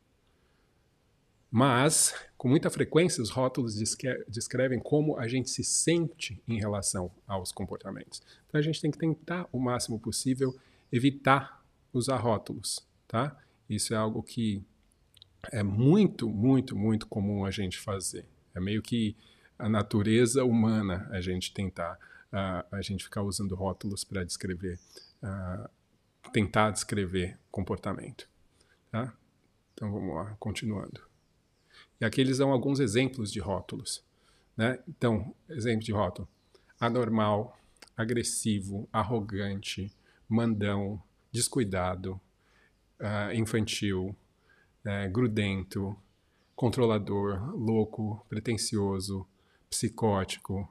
Mas, 1.50 2.13
com 2.38 2.48
muita 2.48 2.69
frequência, 2.69 3.21
os 3.21 3.29
rótulos 3.29 3.75
descrevem 4.27 4.79
como 4.79 5.17
a 5.17 5.27
gente 5.27 5.50
se 5.50 5.63
sente 5.63 6.41
em 6.48 6.57
relação 6.60 7.12
aos 7.27 7.51
comportamentos. 7.51 8.21
Então, 8.48 8.60
a 8.60 8.62
gente 8.62 8.81
tem 8.81 8.91
que 8.91 8.98
tentar, 8.98 9.48
o 9.51 9.60
máximo 9.60 10.00
possível, 10.00 10.57
evitar 10.91 11.62
usar 11.93 12.17
rótulos, 12.17 12.86
tá? 13.07 13.38
Isso 13.69 13.93
é 13.93 13.98
algo 13.98 14.24
que 14.24 14.63
é 15.51 15.63
muito, 15.63 16.29
muito, 16.29 16.75
muito 16.75 17.07
comum 17.07 17.43
a 17.45 17.51
gente 17.51 17.77
fazer. 17.79 18.25
É 18.53 18.60
meio 18.60 18.81
que 18.81 19.15
a 19.62 19.70
natureza 19.70 20.44
humana 20.44 21.08
a 21.12 21.22
gente 21.22 21.53
tentar, 21.53 21.98
uh, 22.34 22.75
a 22.75 22.82
gente 22.82 23.03
ficar 23.03 23.22
usando 23.22 23.56
rótulos 23.56 24.03
para 24.03 24.24
descrever, 24.24 24.80
tentar 26.34 26.72
descrever 26.72 27.38
comportamento, 27.51 28.27
tá? 28.91 29.13
Então, 29.74 29.91
vamos 29.91 30.15
lá, 30.15 30.36
continuando. 30.39 31.01
E 32.00 32.06
aqui 32.06 32.22
eles 32.22 32.39
dão 32.39 32.51
alguns 32.51 32.80
exemplos 32.80 33.32
de 33.32 33.39
rótulos. 33.39 34.03
Né? 34.58 34.80
Então, 34.88 35.34
exemplo 35.50 35.84
de 35.84 35.91
rótulo: 35.91 36.27
anormal, 36.80 37.58
agressivo, 37.96 38.88
arrogante, 38.91 39.91
mandão, 40.27 41.01
descuidado, 41.32 42.20
uh, 43.00 43.34
infantil, 43.34 44.15
uh, 44.86 45.12
grudento, 45.12 45.96
controlador, 46.56 47.56
louco, 47.56 48.25
pretensioso, 48.30 49.27
psicótico, 49.71 50.69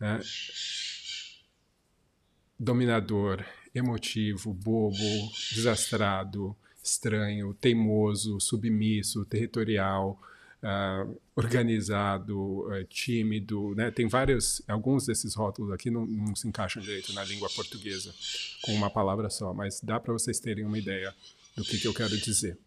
uh, 0.00 0.22
dominador, 2.58 3.44
emotivo, 3.74 4.52
bobo, 4.52 4.96
desastrado, 5.52 6.54
estranho, 6.84 7.54
teimoso, 7.54 8.38
submisso, 8.38 9.24
territorial, 9.24 10.20
uh, 10.62 11.20
organizado, 11.34 12.68
uh, 12.68 12.84
tímido, 12.84 13.74
né? 13.74 13.90
Tem 13.90 14.06
vários, 14.06 14.62
alguns 14.68 15.06
desses 15.06 15.34
rótulos 15.34 15.72
aqui 15.72 15.90
não, 15.90 16.06
não, 16.06 16.36
se 16.36 16.46
encaixam 16.46 16.82
direito 16.82 17.12
na 17.14 17.24
língua 17.24 17.48
portuguesa 17.50 18.14
com 18.62 18.74
uma 18.74 18.90
palavra 18.90 19.30
só, 19.30 19.54
mas 19.54 19.80
dá 19.80 19.98
para 19.98 20.12
vocês 20.12 20.38
terem 20.38 20.64
uma 20.64 20.78
ideia 20.78 21.14
do 21.56 21.64
que, 21.64 21.78
que 21.78 21.88
eu 21.88 21.94
quero 21.94 22.16
dizer. 22.18 22.58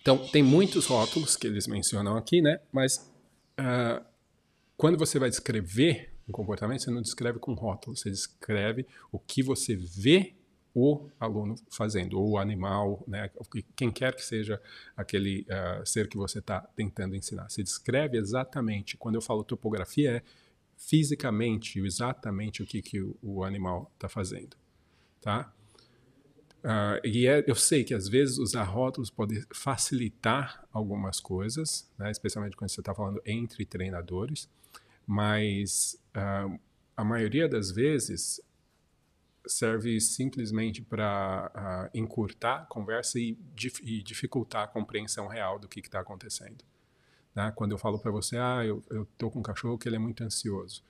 Então, 0.00 0.18
tem 0.28 0.42
muitos 0.42 0.86
rótulos 0.86 1.36
que 1.36 1.46
eles 1.46 1.66
mencionam 1.66 2.16
aqui, 2.16 2.42
né? 2.42 2.58
Mas 2.72 3.11
uh, 3.62 4.04
quando 4.76 4.98
você 4.98 5.18
vai 5.18 5.30
descrever 5.30 6.12
um 6.28 6.32
comportamento, 6.32 6.82
você 6.82 6.90
não 6.90 7.02
descreve 7.02 7.38
com 7.38 7.54
rótulos, 7.54 8.00
você 8.00 8.10
descreve 8.10 8.86
o 9.10 9.18
que 9.18 9.42
você 9.42 9.76
vê 9.76 10.34
o 10.74 11.08
aluno 11.20 11.54
fazendo, 11.70 12.18
ou 12.18 12.30
o 12.30 12.38
animal, 12.38 13.04
né, 13.06 13.30
quem 13.76 13.90
quer 13.90 14.14
que 14.14 14.24
seja 14.24 14.60
aquele 14.96 15.46
uh, 15.50 15.86
ser 15.86 16.08
que 16.08 16.16
você 16.16 16.38
está 16.38 16.60
tentando 16.60 17.14
ensinar. 17.14 17.50
Se 17.50 17.62
descreve 17.62 18.16
exatamente, 18.16 18.96
quando 18.96 19.16
eu 19.16 19.20
falo 19.20 19.44
topografia, 19.44 20.16
é 20.16 20.22
fisicamente, 20.76 21.78
exatamente 21.78 22.62
o 22.62 22.66
que, 22.66 22.80
que 22.80 23.00
o, 23.00 23.16
o 23.22 23.44
animal 23.44 23.90
está 23.94 24.08
fazendo. 24.08 24.56
Tá? 25.20 25.52
Uh, 26.62 27.04
e 27.04 27.26
é, 27.26 27.44
eu 27.46 27.56
sei 27.56 27.82
que 27.82 27.92
às 27.92 28.08
vezes 28.08 28.38
usar 28.38 28.62
rótulos 28.62 29.10
pode 29.10 29.44
facilitar 29.52 30.64
algumas 30.72 31.18
coisas, 31.18 31.90
né, 31.98 32.10
especialmente 32.10 32.56
quando 32.56 32.70
você 32.70 32.80
está 32.80 32.94
falando 32.94 33.20
entre 33.26 33.66
treinadores, 33.66 34.48
mas 35.04 36.00
uh, 36.16 36.58
a 36.96 37.02
maioria 37.02 37.48
das 37.48 37.72
vezes 37.72 38.40
serve 39.44 40.00
simplesmente 40.00 40.82
para 40.82 41.50
uh, 41.52 41.58
ah, 41.58 41.90
encurtar 41.92 42.62
a 42.62 42.66
conversa 42.66 43.18
e, 43.18 43.36
dif 43.54 43.80
e, 43.82 44.00
dificultar 44.00 44.62
a 44.62 44.68
compreensão 44.68 45.26
real 45.26 45.58
do 45.58 45.66
que 45.66 45.80
está 45.80 45.98
acontecendo. 45.98 46.64
Né? 47.34 47.52
Quando 47.56 47.72
eu 47.72 47.78
falo 47.78 47.98
para 47.98 48.12
você, 48.12 48.36
ah, 48.36 48.64
eu 48.64 48.84
estou 49.02 49.32
com 49.32 49.40
um 49.40 49.42
cachorro 49.42 49.76
que 49.76 49.88
ele 49.88 49.96
é 49.96 49.98
muito 49.98 50.22
ansioso. 50.22 50.84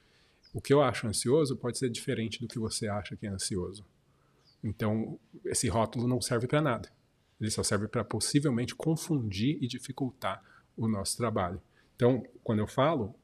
O 0.53 0.61
que 0.61 0.73
eu 0.73 0.83
acho 0.83 1.07
ansioso 1.07 1.57
pode 1.57 1.79
ser 1.79 1.89
diferente 1.89 2.41
do 2.41 2.47
que 2.47 2.59
você 2.59 2.89
acha 2.89 3.17
que 3.17 3.27
é 3.27 3.31
ansioso. 3.31 3.87
Então, 4.63 5.19
esse 5.45 5.69
rótulo 5.69 6.07
não 6.07 6.21
serve 6.21 6.47
para 6.47 6.61
nada. 6.61 6.89
Ele 7.41 7.51
só 7.51 7.63
serve 7.63 7.89
para 7.89 8.05
possivelmente 8.05 8.75
confundir 8.75 9.59
e 9.61 9.67
dificultar 9.67 10.43
o 10.77 10.87
nosso 10.87 11.17
trabalho. 11.17 11.61
Então, 11.97 12.25
quando 12.43 12.61
eu 12.61 12.67
falo 12.67 13.15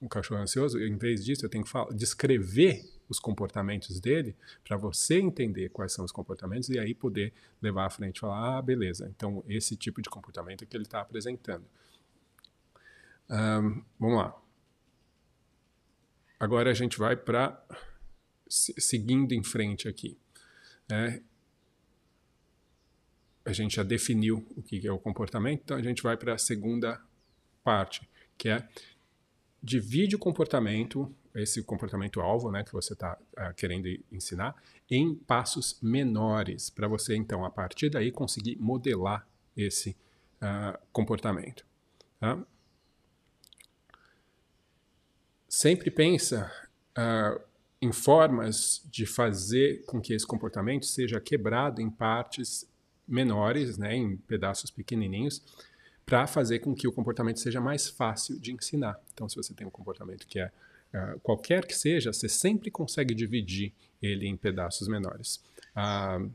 um 0.00 0.08
cachorro 0.08 0.40
ansioso, 0.40 0.78
em 0.78 0.96
vez 0.96 1.24
disso, 1.24 1.44
eu 1.44 1.48
tenho 1.48 1.64
que 1.64 1.70
falar, 1.70 1.92
descrever 1.94 2.84
os 3.08 3.18
comportamentos 3.18 4.00
dele 4.00 4.36
para 4.62 4.76
você 4.76 5.18
entender 5.18 5.68
quais 5.70 5.92
são 5.92 6.04
os 6.04 6.12
comportamentos 6.12 6.68
e 6.68 6.78
aí 6.78 6.94
poder 6.94 7.32
levar 7.60 7.86
à 7.86 7.90
frente 7.90 8.16
e 8.16 8.20
falar, 8.20 8.58
ah, 8.58 8.62
beleza, 8.62 9.10
então 9.14 9.44
esse 9.48 9.76
tipo 9.76 10.00
de 10.00 10.08
comportamento 10.08 10.62
é 10.62 10.66
que 10.66 10.76
ele 10.76 10.84
está 10.84 11.00
apresentando. 11.00 11.64
Um, 13.28 13.82
vamos 13.98 14.18
lá. 14.18 14.40
Agora 16.38 16.70
a 16.70 16.74
gente 16.74 16.98
vai 16.98 17.16
para 17.16 17.62
seguindo 18.48 19.32
em 19.32 19.42
frente 19.42 19.88
aqui. 19.88 20.18
Né? 20.88 21.22
A 23.44 23.52
gente 23.52 23.76
já 23.76 23.82
definiu 23.82 24.46
o 24.56 24.62
que 24.62 24.86
é 24.86 24.92
o 24.92 24.98
comportamento, 24.98 25.62
então 25.64 25.76
a 25.76 25.82
gente 25.82 26.02
vai 26.02 26.16
para 26.16 26.34
a 26.34 26.38
segunda 26.38 27.00
parte, 27.62 28.08
que 28.38 28.48
é 28.48 28.66
divide 29.62 30.16
o 30.16 30.18
comportamento 30.18 31.14
esse 31.34 31.62
comportamento 31.64 32.20
alvo, 32.20 32.50
né, 32.50 32.62
que 32.62 32.72
você 32.72 32.92
está 32.92 33.14
uh, 33.14 33.26
ah, 33.36 33.52
querendo 33.52 33.88
ensinar, 34.12 34.54
em 34.88 35.14
passos 35.14 35.78
menores, 35.82 36.70
para 36.70 36.86
você 36.86 37.16
então 37.16 37.44
a 37.44 37.50
partir 37.50 37.90
daí 37.90 38.12
conseguir 38.12 38.56
modelar 38.56 39.26
esse 39.56 39.96
uh, 40.40 40.78
comportamento. 40.92 41.66
Tá? 42.20 42.38
Sempre 45.48 45.90
pensa 45.90 46.52
uh, 46.96 47.40
em 47.80 47.92
formas 47.92 48.82
de 48.90 49.06
fazer 49.06 49.84
com 49.84 50.00
que 50.00 50.14
esse 50.14 50.26
comportamento 50.26 50.86
seja 50.86 51.20
quebrado 51.20 51.80
em 51.80 51.90
partes 51.90 52.68
menores, 53.06 53.76
né, 53.76 53.94
em 53.94 54.16
pedaços 54.16 54.70
pequenininhos, 54.70 55.42
para 56.06 56.26
fazer 56.26 56.60
com 56.60 56.74
que 56.74 56.88
o 56.88 56.92
comportamento 56.92 57.40
seja 57.40 57.60
mais 57.60 57.88
fácil 57.88 58.38
de 58.38 58.52
ensinar. 58.52 58.98
Então, 59.12 59.28
se 59.28 59.36
você 59.36 59.52
tem 59.52 59.66
um 59.66 59.70
comportamento 59.70 60.26
que 60.26 60.38
é 60.38 60.50
Uh, 60.94 61.18
qualquer 61.20 61.66
que 61.66 61.76
seja, 61.76 62.12
você 62.12 62.28
sempre 62.28 62.70
consegue 62.70 63.14
dividir 63.14 63.72
ele 64.00 64.28
em 64.28 64.36
pedaços 64.36 64.86
menores. 64.86 65.42
Uh, 65.76 66.30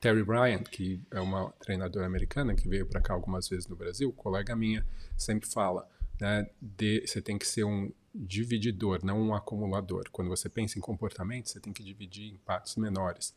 Terry 0.00 0.22
Bryant, 0.22 0.64
que 0.64 1.02
é 1.10 1.20
uma 1.20 1.50
treinadora 1.60 2.06
americana 2.06 2.54
que 2.54 2.66
veio 2.66 2.86
para 2.86 3.00
cá 3.00 3.12
algumas 3.12 3.46
vezes 3.46 3.66
no 3.66 3.76
Brasil, 3.76 4.10
colega 4.12 4.56
minha, 4.56 4.86
sempre 5.18 5.46
fala, 5.46 5.86
né, 6.24 6.48
de, 6.60 7.06
você 7.06 7.20
tem 7.20 7.36
que 7.36 7.46
ser 7.46 7.64
um 7.64 7.92
divididor, 8.14 9.04
não 9.04 9.20
um 9.20 9.34
acumulador. 9.34 10.08
Quando 10.10 10.28
você 10.28 10.48
pensa 10.48 10.78
em 10.78 10.80
comportamento, 10.80 11.48
você 11.48 11.60
tem 11.60 11.72
que 11.72 11.82
dividir 11.82 12.32
em 12.32 12.36
partes 12.38 12.76
menores. 12.76 13.34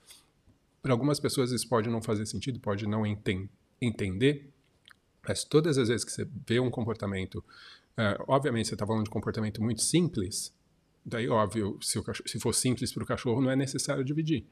Para 0.81 0.93
algumas 0.93 1.19
pessoas 1.19 1.51
isso 1.51 1.67
pode 1.67 1.89
não 1.89 2.01
fazer 2.01 2.25
sentido, 2.25 2.59
pode 2.59 2.87
não 2.87 3.05
enten 3.05 3.49
entender, 3.81 4.49
mas 5.27 5.43
todas 5.43 5.77
as 5.77 5.89
vezes 5.89 6.05
que 6.05 6.11
você 6.11 6.27
vê 6.47 6.59
um 6.59 6.71
comportamento 6.71 7.43
é, 7.97 8.15
obviamente, 8.27 8.67
você 8.67 8.75
está 8.75 8.85
falando 8.85 9.05
de 9.05 9.09
comportamento 9.09 9.61
muito 9.61 9.81
simples, 9.81 10.53
daí, 11.03 11.27
óbvio, 11.27 11.79
se, 11.81 11.99
se 12.27 12.39
for 12.39 12.53
simples 12.53 12.93
para 12.93 13.03
o 13.03 13.07
cachorro, 13.07 13.41
não 13.41 13.49
é 13.49 13.55
necessário 13.55 14.03
dividir. 14.03 14.45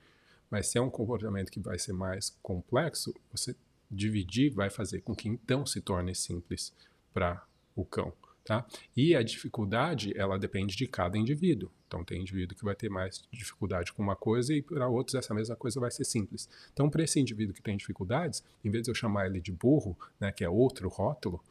Mas 0.50 0.68
se 0.68 0.80
é 0.80 0.82
um 0.82 0.90
comportamento 0.90 1.52
que 1.52 1.60
vai 1.60 1.78
ser 1.78 1.94
mais 1.94 2.36
complexo, 2.42 3.14
você 3.32 3.56
dividir 3.90 4.52
vai 4.52 4.72
fazer 4.72 5.02
com 5.02 5.16
que 5.16 5.30
então 5.30 5.64
se 5.64 5.80
torne 5.80 6.16
simples 6.16 6.74
para 7.14 7.46
o 7.76 7.86
cão. 7.86 8.12
Tá? 8.46 8.64
E 8.96 9.16
a 9.16 9.24
dificuldade, 9.24 10.14
ela 10.16 10.38
depende 10.38 10.76
de 10.76 10.86
cada 10.86 11.18
indivíduo. 11.18 11.72
Então, 11.88 12.06
tem 12.06 12.22
indivíduo 12.22 12.56
que 12.56 12.64
vai 12.64 12.76
ter 12.76 12.90
mais 12.90 13.24
dificuldade 13.34 13.92
com 13.92 14.04
uma 14.04 14.16
coisa 14.16 14.54
e 14.54 14.62
para 14.62 14.88
outros 14.88 15.16
essa 15.16 15.34
mesma 15.34 15.56
coisa 15.56 15.80
vai 15.80 15.90
ser 15.90 16.06
simples. 16.06 16.48
Então, 16.72 16.88
para 16.88 17.04
esse 17.04 17.20
indivíduo 17.20 17.56
que 17.56 17.62
tem 17.62 17.76
dificuldades, 17.76 18.44
em 18.64 18.70
vez 18.70 18.84
de 18.84 18.92
eu 18.92 18.96
chamar 18.96 19.26
ele 19.26 19.42
de 19.42 19.52
burro, 19.52 19.98
né, 20.20 20.32
que 20.32 20.44
é 20.44 20.50
outro 20.50 20.88
rótulo, 20.90 21.44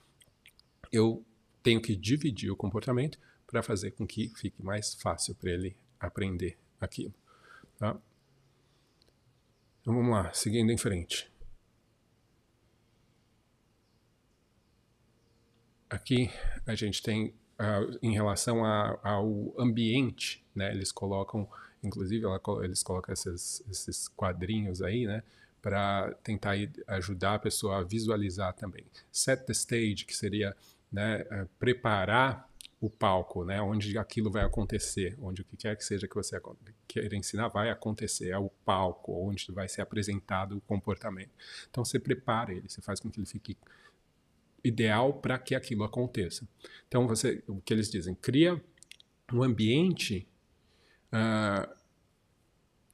eu 0.92 1.24
tenho 1.64 1.82
que 1.82 1.96
dividir 1.96 2.52
o 2.52 2.56
comportamento 2.56 3.18
para 3.44 3.60
fazer 3.60 3.90
com 3.90 4.06
que 4.06 4.28
fique 4.36 4.62
mais 4.62 4.94
fácil 4.94 5.34
para 5.34 5.50
ele 5.50 5.76
aprender 5.98 6.56
aquilo. 6.80 7.14
Tá? 7.76 7.98
Então 9.80 9.94
vamos 9.94 10.12
lá, 10.12 10.32
seguindo 10.32 10.70
em 10.70 10.78
frente. 10.78 11.33
Aqui 15.94 16.30
a 16.66 16.74
gente 16.74 17.02
tem 17.02 17.34
uh, 17.58 17.98
em 18.02 18.12
relação 18.12 18.64
a, 18.64 18.98
ao 19.02 19.54
ambiente, 19.58 20.44
né? 20.54 20.72
Eles 20.72 20.92
colocam, 20.92 21.48
inclusive, 21.82 22.24
ela, 22.24 22.40
eles 22.62 22.82
colocam 22.82 23.12
esses, 23.12 23.62
esses 23.70 24.08
quadrinhos 24.08 24.82
aí, 24.82 25.06
né? 25.06 25.22
Para 25.62 26.12
tentar 26.22 26.54
ajudar 26.88 27.34
a 27.34 27.38
pessoa 27.38 27.78
a 27.78 27.82
visualizar 27.82 28.52
também. 28.54 28.84
Set 29.10 29.46
the 29.46 29.52
stage, 29.52 30.04
que 30.04 30.14
seria 30.14 30.54
né, 30.92 31.22
uh, 31.22 31.48
preparar 31.58 32.48
o 32.80 32.90
palco, 32.90 33.46
né, 33.46 33.62
onde 33.62 33.96
aquilo 33.96 34.30
vai 34.30 34.44
acontecer, 34.44 35.16
onde 35.22 35.40
o 35.40 35.44
que 35.44 35.56
quer 35.56 35.74
que 35.74 35.82
seja 35.82 36.06
que 36.06 36.14
você 36.14 36.38
queira 36.86 37.16
ensinar 37.16 37.48
vai 37.48 37.70
acontecer, 37.70 38.28
é 38.28 38.36
o 38.36 38.50
palco, 38.62 39.26
onde 39.26 39.50
vai 39.52 39.66
ser 39.70 39.80
apresentado 39.80 40.58
o 40.58 40.60
comportamento. 40.60 41.30
Então 41.70 41.82
você 41.82 41.98
prepara 41.98 42.52
ele, 42.52 42.68
você 42.68 42.82
faz 42.82 43.00
com 43.00 43.10
que 43.10 43.18
ele 43.18 43.26
fique 43.26 43.56
ideal 44.64 45.12
para 45.12 45.38
que 45.38 45.54
aquilo 45.54 45.84
aconteça. 45.84 46.48
Então, 46.88 47.06
você, 47.06 47.44
o 47.46 47.60
que 47.60 47.72
eles 47.72 47.90
dizem, 47.90 48.14
cria 48.14 48.60
um 49.32 49.42
ambiente 49.42 50.26
uh, 51.12 51.70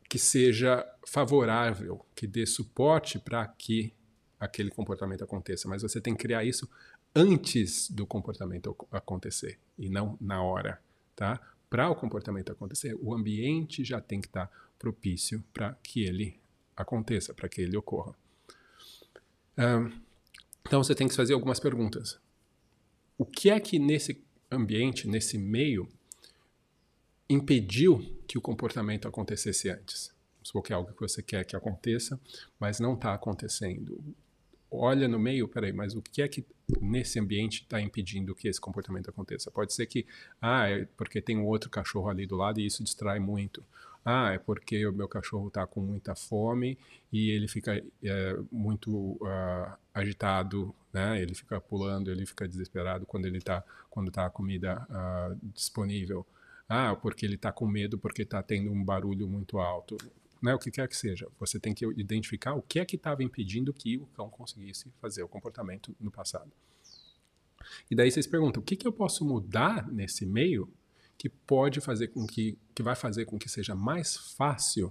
que 0.09 0.19
seja 0.19 0.85
favorável, 1.07 2.05
que 2.15 2.27
dê 2.27 2.45
suporte 2.45 3.19
para 3.19 3.47
que 3.47 3.95
aquele 4.39 4.71
comportamento 4.71 5.23
aconteça. 5.23 5.69
Mas 5.69 5.83
você 5.83 6.01
tem 6.01 6.15
que 6.15 6.23
criar 6.23 6.45
isso 6.45 6.69
antes 7.15 7.91
do 7.91 8.07
comportamento 8.07 8.77
acontecer 8.91 9.59
e 9.79 9.89
não 9.89 10.17
na 10.21 10.43
hora, 10.43 10.81
tá? 11.15 11.41
Para 11.69 11.89
o 11.89 11.95
comportamento 11.95 12.51
acontecer, 12.51 12.97
o 13.01 13.15
ambiente 13.15 13.85
já 13.85 14.01
tem 14.01 14.21
que 14.21 14.27
estar 14.27 14.47
tá 14.47 14.53
propício 14.79 15.45
para 15.53 15.75
que 15.83 16.05
ele 16.05 16.41
aconteça, 16.77 17.33
para 17.33 17.49
que 17.49 17.61
ele 17.61 17.77
ocorra. 17.77 18.15
Uh, 19.57 19.93
então 20.71 20.85
você 20.85 20.95
tem 20.95 21.09
que 21.09 21.17
fazer 21.17 21.35
algumas 21.35 21.59
perguntas. 21.59 22.17
O 23.19 23.27
que 23.27 23.51
é 23.51 23.59
que 23.59 23.77
nesse 23.77 24.23
ambiente, 24.49 25.09
nesse 25.09 25.37
meio, 25.37 25.89
impediu 27.29 27.99
que 28.29 28.39
o 28.39 28.41
comportamento 28.41 29.09
acontecesse 29.09 29.69
antes? 29.69 30.15
Supor 30.45 30.63
que 30.63 30.73
é 30.73 30.77
algo 30.77 30.93
que 30.93 31.01
você 31.01 31.25
quer 31.25 31.45
que 31.45 31.57
aconteça, 31.57 32.21
mas 32.57 32.79
não 32.79 32.95
está 32.95 33.13
acontecendo. 33.13 34.01
Olha 34.71 35.09
no 35.09 35.19
meio, 35.19 35.49
peraí, 35.49 35.73
mas 35.73 35.97
o 35.97 36.01
que 36.01 36.23
é 36.23 36.29
que 36.29 36.47
nesse 36.81 37.19
ambiente 37.19 37.63
está 37.63 37.81
impedindo 37.81 38.33
que 38.33 38.47
esse 38.47 38.61
comportamento 38.61 39.11
aconteça? 39.11 39.51
Pode 39.51 39.75
ser 39.75 39.87
que, 39.87 40.07
ah, 40.41 40.71
é 40.71 40.85
porque 40.97 41.21
tem 41.21 41.37
um 41.37 41.47
outro 41.47 41.69
cachorro 41.69 42.09
ali 42.09 42.29
do 42.29 42.37
lado 42.37 42.61
e 42.61 42.67
isso 42.67 42.85
distrai 42.85 43.19
muito. 43.19 43.61
Ah, 44.05 44.33
é 44.33 44.39
porque 44.39 44.87
o 44.87 44.93
meu 44.93 45.07
cachorro 45.07 45.49
está 45.49 45.67
com 45.67 45.81
muita 45.81 46.15
fome 46.15 46.79
e 47.13 47.31
ele 47.31 47.47
fica 47.47 47.83
é, 48.03 48.37
muito 48.51 48.91
uh, 48.91 49.77
agitado, 49.93 50.75
né? 50.93 51.21
Ele 51.21 51.35
fica 51.35 51.61
pulando, 51.61 52.11
ele 52.11 52.25
fica 52.25 52.49
desesperado 52.49 53.05
quando 53.05 53.27
ele 53.27 53.41
tá 53.41 53.63
quando 53.91 54.11
tá 54.11 54.27
a 54.27 54.31
comida 54.31 54.87
uh, 54.89 55.39
disponível. 55.53 56.27
Ah, 56.69 56.95
porque 56.95 57.27
ele 57.27 57.35
está 57.35 57.53
com 57.53 57.67
medo 57.67 57.99
porque 57.99 58.23
está 58.23 58.43
tendo 58.43 58.71
um 58.71 58.85
barulho 58.85 59.29
muito 59.29 59.59
alto. 59.59 59.97
Né, 60.41 60.55
o 60.55 60.59
que 60.59 60.71
quer 60.71 60.89
que 60.89 60.97
seja, 60.97 61.29
você 61.39 61.61
tem 61.61 61.75
que 61.75 61.85
identificar 61.99 62.55
o 62.55 62.63
que 62.63 62.81
é 62.81 62.85
que 62.87 62.97
estava 62.97 63.23
impedindo 63.23 63.75
que 63.75 63.99
o 63.99 64.07
cão 64.07 64.31
conseguisse 64.31 64.91
fazer 64.99 65.23
o 65.23 65.29
comportamento 65.29 65.95
no 66.01 66.11
passado. 66.11 66.51
E 67.91 67.95
daí 67.95 68.11
vocês 68.11 68.27
perguntam, 68.27 68.63
o 68.63 68.65
que, 68.65 68.75
que 68.75 68.89
eu 68.89 68.93
posso 68.93 69.23
mudar 69.23 69.87
nesse 69.93 70.25
meio 70.25 70.67
que 71.21 71.29
pode 71.29 71.83
fazer 71.83 72.09
com 72.09 72.27
que, 72.27 72.59
que 72.75 72.83
vai 72.83 72.97
fazer 72.97 73.27
com 73.27 73.39
que 73.39 73.47
seja 73.47 73.75
mais 73.75 74.17
fácil 74.17 74.91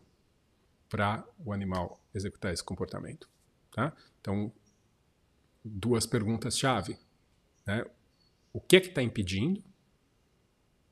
para 0.88 1.28
o 1.44 1.52
animal 1.52 2.00
executar 2.14 2.54
esse 2.54 2.64
comportamento, 2.64 3.28
tá? 3.72 3.92
Então, 4.22 4.54
duas 5.66 6.06
perguntas-chave, 6.06 7.00
né? 7.66 7.84
O 8.54 8.62
que 8.62 8.76
é 8.76 8.80
que 8.80 8.90
está 8.90 9.02
impedindo 9.02 9.64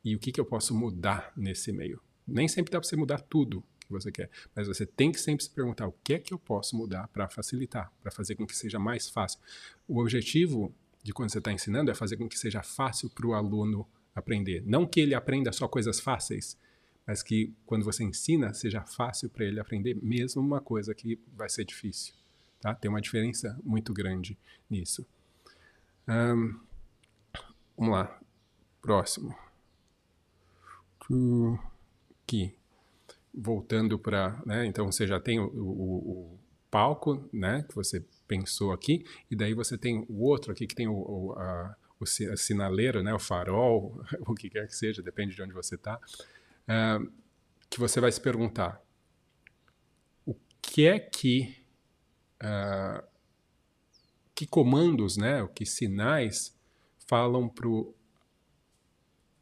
e 0.03 0.15
o 0.15 0.19
que, 0.19 0.31
que 0.31 0.41
eu 0.41 0.45
posso 0.45 0.73
mudar 0.73 1.31
nesse 1.37 1.71
meio? 1.71 2.01
Nem 2.27 2.47
sempre 2.47 2.71
dá 2.71 2.79
para 2.79 2.89
você 2.89 2.95
mudar 2.95 3.21
tudo 3.21 3.63
que 3.81 3.91
você 3.91 4.11
quer, 4.11 4.31
mas 4.55 4.67
você 4.67 4.87
tem 4.87 5.11
que 5.11 5.21
sempre 5.21 5.43
se 5.43 5.51
perguntar 5.51 5.85
o 5.85 5.93
que 6.03 6.15
é 6.15 6.19
que 6.19 6.33
eu 6.33 6.39
posso 6.39 6.75
mudar 6.75 7.09
para 7.09 7.29
facilitar, 7.29 7.93
para 8.01 8.09
fazer 8.11 8.33
com 8.33 8.47
que 8.47 8.57
seja 8.57 8.79
mais 8.79 9.07
fácil. 9.07 9.39
O 9.87 10.01
objetivo 10.01 10.73
de 11.03 11.13
quando 11.13 11.29
você 11.29 11.37
está 11.37 11.51
ensinando 11.51 11.91
é 11.91 11.93
fazer 11.93 12.17
com 12.17 12.27
que 12.27 12.39
seja 12.39 12.63
fácil 12.63 13.07
para 13.11 13.27
o 13.27 13.35
aluno 13.35 13.87
aprender. 14.17 14.63
Não 14.65 14.85
que 14.85 14.99
ele 14.99 15.13
aprenda 15.13 15.51
só 15.51 15.67
coisas 15.67 15.99
fáceis, 15.99 16.57
mas 17.05 17.23
que 17.23 17.53
quando 17.65 17.85
você 17.85 18.03
ensina 18.03 18.53
seja 18.53 18.81
fácil 18.81 19.29
para 19.29 19.45
ele 19.45 19.59
aprender 19.59 19.95
mesmo 20.01 20.41
uma 20.41 20.59
coisa 20.59 20.93
que 20.93 21.19
vai 21.35 21.49
ser 21.49 21.63
difícil. 21.63 22.13
Tá? 22.59 22.73
Tem 22.73 22.89
uma 22.89 23.01
diferença 23.01 23.57
muito 23.63 23.93
grande 23.93 24.37
nisso. 24.69 25.05
Um, 26.07 26.59
vamos 27.77 27.93
lá. 27.93 28.19
Próximo. 28.81 29.35
Aqui. 32.23 32.53
Voltando 33.33 33.99
para. 33.99 34.41
Né, 34.45 34.65
então 34.65 34.91
você 34.91 35.05
já 35.05 35.19
tem 35.19 35.39
o, 35.39 35.45
o, 35.45 35.97
o, 36.11 36.39
palco 36.71 37.29
né, 37.31 37.63
que 37.67 37.75
você 37.75 38.03
pensou 38.27 38.73
aqui, 38.73 39.05
e 39.31 39.35
daí 39.35 39.53
você 39.53 39.77
tem 39.77 40.05
o 40.09 40.23
outro 40.23 40.51
aqui 40.51 40.67
que 40.67 40.75
tem 40.75 40.87
o, 40.87 41.33
a, 41.37 41.75
o 41.99 42.05
sinaleiro, 42.05 43.01
né, 43.01 43.13
o 43.13 43.19
farol, 43.19 44.03
o 44.27 44.33
que 44.35 44.49
quer 44.49 44.67
que 44.67 44.75
seja, 44.75 45.01
depende 45.01 45.35
de 45.35 45.41
onde 45.41 45.53
você 45.53 45.75
está, 45.75 45.97
uh, 45.97 47.11
que 47.69 47.79
você 47.79 47.99
vai 47.99 48.11
se 48.11 48.21
perguntar 48.21 48.81
o 50.25 50.35
que 50.61 50.87
é 50.87 50.99
que 50.99 51.57
uh, 52.43 53.05
que 54.35 54.45
comandos, 54.45 55.17
né, 55.17 55.41
o 55.41 55.47
que 55.47 55.65
sinais 55.65 56.55
falam 57.07 57.49
para 57.49 57.67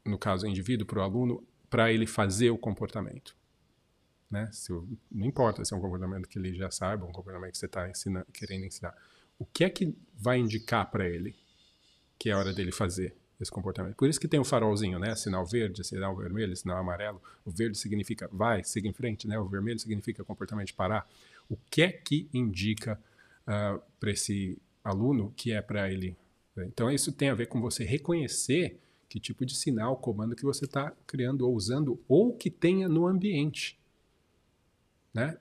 no 0.04 0.18
caso 0.18 0.46
o 0.46 0.48
indivíduo, 0.48 0.86
para 0.86 1.00
o 1.00 1.02
aluno, 1.02 1.46
para 1.68 1.92
ele 1.92 2.06
fazer 2.06 2.50
o 2.50 2.56
comportamento. 2.56 3.36
Né? 4.30 4.48
Se, 4.52 4.72
não 5.10 5.26
importa 5.26 5.64
se 5.64 5.74
é 5.74 5.76
um 5.76 5.80
comportamento 5.80 6.28
que 6.28 6.38
ele 6.38 6.54
já 6.54 6.70
saiba, 6.70 7.04
um 7.04 7.12
comportamento 7.12 7.52
que 7.52 7.58
você 7.58 7.66
está 7.66 7.90
querendo 8.32 8.64
ensinar. 8.64 8.94
O 9.38 9.44
que 9.44 9.64
é 9.64 9.70
que 9.70 9.96
vai 10.14 10.38
indicar 10.38 10.90
para 10.90 11.06
ele 11.08 11.36
que 12.18 12.30
é 12.30 12.36
hora 12.36 12.52
dele 12.52 12.72
fazer 12.72 13.14
esse 13.40 13.50
comportamento. 13.50 13.94
Por 13.96 14.08
isso 14.08 14.18
que 14.18 14.28
tem 14.28 14.40
o 14.40 14.44
farolzinho, 14.44 14.98
né? 14.98 15.14
Sinal 15.14 15.44
verde, 15.44 15.84
sinal 15.84 16.16
vermelho, 16.16 16.56
sinal 16.56 16.78
amarelo. 16.78 17.20
O 17.44 17.50
verde 17.50 17.76
significa 17.76 18.28
vai, 18.32 18.64
siga 18.64 18.88
em 18.88 18.92
frente, 18.92 19.28
né? 19.28 19.38
O 19.38 19.46
vermelho 19.46 19.78
significa 19.78 20.24
comportamento 20.24 20.68
de 20.68 20.74
parar. 20.74 21.08
O 21.48 21.56
que 21.70 21.82
é 21.82 21.92
que 21.92 22.28
indica 22.32 22.94
uh, 23.46 23.50
ah, 23.50 23.80
para 24.00 24.10
esse 24.10 24.58
aluno 24.82 25.32
que 25.36 25.52
é 25.52 25.60
para 25.60 25.90
ele? 25.90 26.16
Então 26.56 26.90
isso 26.90 27.12
tem 27.12 27.28
a 27.28 27.34
ver 27.34 27.46
com 27.46 27.60
você 27.60 27.84
reconhecer 27.84 28.80
que 29.08 29.20
tipo 29.20 29.44
de 29.44 29.54
sinal, 29.54 29.96
comando 29.96 30.34
que 30.34 30.42
você 30.42 30.64
está 30.64 30.92
criando 31.06 31.46
ou 31.46 31.54
usando 31.54 32.00
ou 32.08 32.34
que 32.34 32.50
tenha 32.50 32.88
no 32.88 33.06
ambiente, 33.06 33.78
né? 35.12 35.38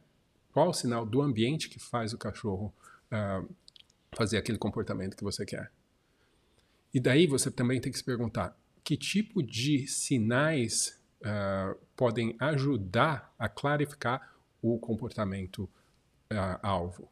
Qual 0.52 0.70
o 0.70 0.74
sinal 0.74 1.06
do 1.06 1.22
ambiente 1.22 1.68
que 1.68 1.80
faz 1.80 2.14
o 2.14 2.18
cachorro 2.18 2.74
uh, 3.12 3.50
fazer 4.16 4.38
aquele 4.38 4.58
comportamento 4.58 5.16
que 5.16 5.24
você 5.24 5.46
quer? 5.46 5.72
E 6.96 7.00
daí 7.02 7.28
você 7.28 7.52
também 7.52 7.82
tem 7.82 7.92
que 7.92 7.98
se 7.98 8.04
perguntar 8.06 8.58
que 8.82 8.96
tipo 8.96 9.44
de 9.44 9.86
sinais 9.86 10.98
uh, 11.20 11.78
podem 11.94 12.38
ajudar 12.40 13.36
a 13.38 13.50
clarificar 13.50 14.34
o 14.62 14.80
comportamento 14.80 15.64
uh, 16.32 16.58
alvo. 16.62 17.12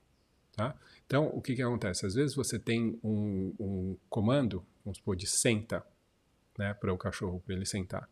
Tá? 0.56 0.74
Então, 1.06 1.28
o 1.34 1.42
que, 1.42 1.54
que 1.54 1.62
acontece? 1.62 2.06
Às 2.06 2.14
vezes 2.14 2.34
você 2.34 2.58
tem 2.58 2.98
um, 3.04 3.54
um 3.60 3.98
comando, 4.10 4.66
vamos 4.86 5.00
supor, 5.00 5.18
de 5.18 5.28
senta, 5.28 5.86
né, 6.58 6.74
para 6.74 6.94
o 6.94 6.98
cachorro, 6.98 7.42
para 7.46 7.54
ele 7.54 7.66
sentar. 7.66 8.10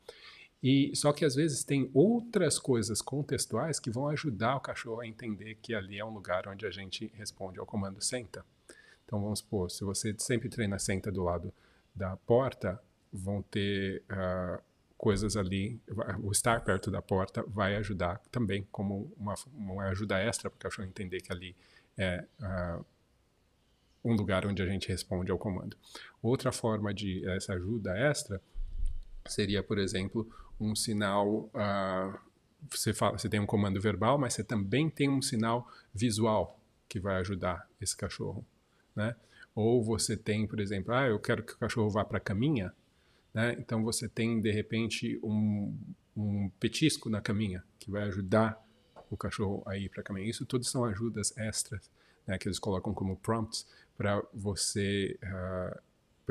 E 0.61 0.93
só 0.93 1.13
que 1.13 1.23
às 1.23 1.35
vezes 1.35 1.63
tem 1.63 1.89
outras 1.93 2.59
coisas 2.59 3.01
contextuais 3.01 3.79
que 3.79 3.89
vão 3.89 4.09
ajudar 4.09 4.57
o 4.57 4.59
cachorro 4.59 4.99
a 4.99 5.07
entender 5.07 5.57
que 5.61 5.73
ali 5.73 5.99
é 5.99 6.03
um 6.03 6.13
lugar 6.13 6.49
onde 6.49 6.65
a 6.65 6.69
gente 6.69 7.09
responde 7.15 7.59
ao 7.59 7.65
comando 7.65 8.01
senta. 8.01 8.45
Então 9.11 9.21
vamos 9.21 9.39
supor, 9.39 9.69
se 9.69 9.83
você 9.83 10.15
sempre 10.17 10.47
treina 10.47 10.79
senta 10.79 11.11
do 11.11 11.21
lado 11.21 11.53
da 11.93 12.15
porta, 12.15 12.81
vão 13.11 13.41
ter 13.41 14.01
uh, 14.09 14.57
coisas 14.97 15.35
ali. 15.35 15.77
O 16.23 16.31
estar 16.31 16.63
perto 16.63 16.89
da 16.89 17.01
porta 17.01 17.43
vai 17.45 17.75
ajudar 17.75 18.21
também 18.31 18.65
como 18.71 19.11
uma, 19.17 19.35
uma 19.53 19.83
ajuda 19.89 20.17
extra 20.17 20.49
para 20.49 20.55
o 20.55 20.59
cachorro 20.61 20.87
entender 20.87 21.19
que 21.19 21.29
ali 21.29 21.53
é 21.97 22.23
uh, 22.39 22.85
um 24.01 24.13
lugar 24.13 24.45
onde 24.45 24.61
a 24.61 24.65
gente 24.65 24.87
responde 24.87 25.29
ao 25.29 25.37
comando. 25.37 25.75
Outra 26.23 26.53
forma 26.53 26.93
de 26.93 27.27
essa 27.27 27.51
ajuda 27.51 27.97
extra 27.97 28.41
seria, 29.27 29.61
por 29.61 29.77
exemplo, 29.77 30.25
um 30.57 30.73
sinal. 30.73 31.49
Uh, 31.53 32.17
você, 32.69 32.93
fala, 32.93 33.17
você 33.17 33.27
tem 33.27 33.41
um 33.41 33.45
comando 33.45 33.81
verbal, 33.81 34.17
mas 34.17 34.35
você 34.35 34.43
também 34.43 34.89
tem 34.89 35.09
um 35.09 35.21
sinal 35.21 35.69
visual 35.93 36.57
que 36.87 36.97
vai 36.97 37.17
ajudar 37.17 37.67
esse 37.81 37.97
cachorro 37.97 38.45
né? 38.95 39.15
Ou 39.53 39.83
você 39.83 40.15
tem, 40.15 40.47
por 40.47 40.59
exemplo, 40.59 40.93
ah, 40.93 41.07
eu 41.07 41.19
quero 41.19 41.43
que 41.43 41.53
o 41.53 41.57
cachorro 41.57 41.89
vá 41.89 42.05
para 42.05 42.17
a 42.17 42.21
caminha, 42.21 42.73
né? 43.33 43.55
Então 43.59 43.83
você 43.83 44.07
tem 44.07 44.41
de 44.41 44.51
repente 44.51 45.19
um, 45.23 45.77
um 46.15 46.49
petisco 46.59 47.09
na 47.09 47.21
caminha 47.21 47.63
que 47.79 47.91
vai 47.91 48.03
ajudar 48.03 48.65
o 49.09 49.17
cachorro 49.17 49.61
a 49.65 49.77
ir 49.77 49.89
para 49.89 50.01
a 50.01 50.03
caminha. 50.03 50.29
Isso 50.29 50.45
tudo 50.45 50.63
são 50.63 50.85
ajudas 50.85 51.35
extras, 51.37 51.89
né? 52.25 52.37
Que 52.37 52.47
eles 52.47 52.59
colocam 52.59 52.93
como 52.93 53.17
prompts 53.17 53.67
para 53.97 54.23
você 54.33 55.17
uh, 55.23 55.79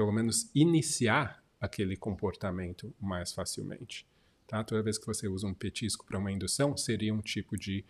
pelo 0.01 0.13
menos, 0.13 0.51
iniciar 0.55 1.45
aquele 1.61 1.95
comportamento 1.95 2.91
mais 2.99 3.33
facilmente. 3.33 4.07
Tá? 4.47 4.65
Toda 4.65 4.83
vez 4.83 4.97
que 4.97 5.07
você 5.07 5.29
usa 5.29 5.47
um 5.47 5.53
petisco 5.53 6.07
para 6.07 6.19
uma 6.19 6.33
indução, 6.33 6.75
seria 6.75 7.13
um 7.13 7.21
tipo 7.21 7.55
de, 7.57 7.85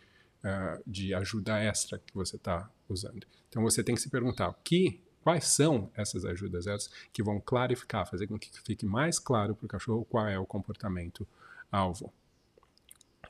uh, 0.44 0.82
de 0.86 1.14
ajuda 1.14 1.58
extra 1.58 1.98
que 1.98 2.14
você 2.14 2.36
está 2.36 2.68
usando. 2.88 3.26
Então 3.48 3.62
você 3.62 3.82
tem 3.82 3.94
que 3.94 4.00
se 4.00 4.10
perguntar 4.10 4.54
que, 4.64 5.00
quais 5.22 5.44
são 5.44 5.90
essas 5.94 6.24
ajudas 6.24 6.66
extras 6.66 6.90
que 7.12 7.22
vão 7.22 7.40
clarificar, 7.40 8.08
fazer 8.08 8.26
com 8.26 8.38
que 8.38 8.50
fique 8.62 8.86
mais 8.86 9.18
claro 9.18 9.54
para 9.54 9.66
o 9.66 9.68
cachorro 9.68 10.04
qual 10.04 10.26
é 10.28 10.38
o 10.38 10.46
comportamento 10.46 11.26
alvo. 11.70 12.12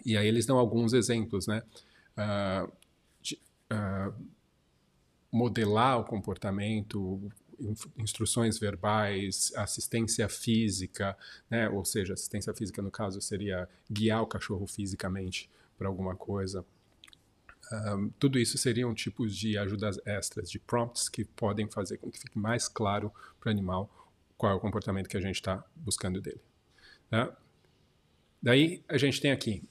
E 0.04 0.16
aí 0.16 0.26
eles 0.26 0.46
dão 0.46 0.58
alguns 0.58 0.92
exemplos, 0.92 1.46
né? 1.46 1.62
Uh, 2.16 2.72
de, 3.20 3.38
uh, 3.72 4.14
modelar 5.30 6.00
o 6.00 6.04
comportamento, 6.04 7.30
instruções 7.96 8.58
verbais, 8.58 9.52
assistência 9.54 10.28
física, 10.28 11.16
né? 11.48 11.68
ou 11.68 11.84
seja, 11.84 12.14
assistência 12.14 12.52
física 12.54 12.82
no 12.82 12.90
caso 12.90 13.20
seria 13.20 13.68
guiar 13.90 14.22
o 14.22 14.26
cachorro 14.26 14.66
fisicamente 14.66 15.48
para 15.78 15.88
alguma 15.88 16.16
coisa. 16.16 16.64
Um, 17.72 18.10
tudo 18.18 18.38
isso 18.38 18.58
seriam 18.58 18.92
tipos 18.92 19.36
de 19.36 19.56
ajudas 19.56 19.98
extras, 20.04 20.50
de 20.50 20.58
prompts 20.58 21.08
que 21.08 21.24
podem 21.24 21.70
fazer 21.70 21.98
com 21.98 22.10
que 22.10 22.18
fique 22.18 22.36
mais 22.36 22.66
claro 22.66 23.12
para 23.38 23.48
o 23.48 23.50
animal 23.50 23.88
qual 24.36 24.52
é 24.52 24.54
o 24.56 24.60
comportamento 24.60 25.08
que 25.08 25.16
a 25.16 25.20
gente 25.20 25.36
está 25.36 25.64
buscando 25.76 26.20
dele. 26.20 26.40
Né? 27.10 27.30
Daí 28.42 28.82
a 28.88 28.98
gente 28.98 29.20
tem 29.20 29.30
aqui, 29.30 29.62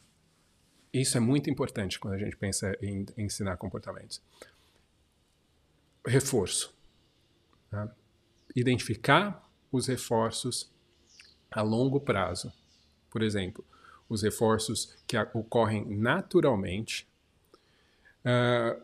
isso 0.94 1.18
é 1.18 1.20
muito 1.20 1.50
importante 1.50 2.00
quando 2.00 2.14
a 2.14 2.18
gente 2.18 2.38
pensa 2.38 2.78
em, 2.82 3.06
em 3.18 3.26
ensinar 3.26 3.58
comportamentos. 3.58 4.22
Reforço. 6.06 6.74
Né? 7.72 7.90
Identificar 8.56 9.44
os 9.72 9.88
reforços 9.88 10.72
a 11.52 11.62
longo 11.62 12.00
prazo. 12.00 12.54
Por 13.10 13.22
exemplo, 13.22 13.66
os 14.08 14.22
reforços 14.22 14.96
que 15.06 15.18
ocorrem 15.34 15.86
naturalmente 15.86 17.08
uh, 18.26 18.82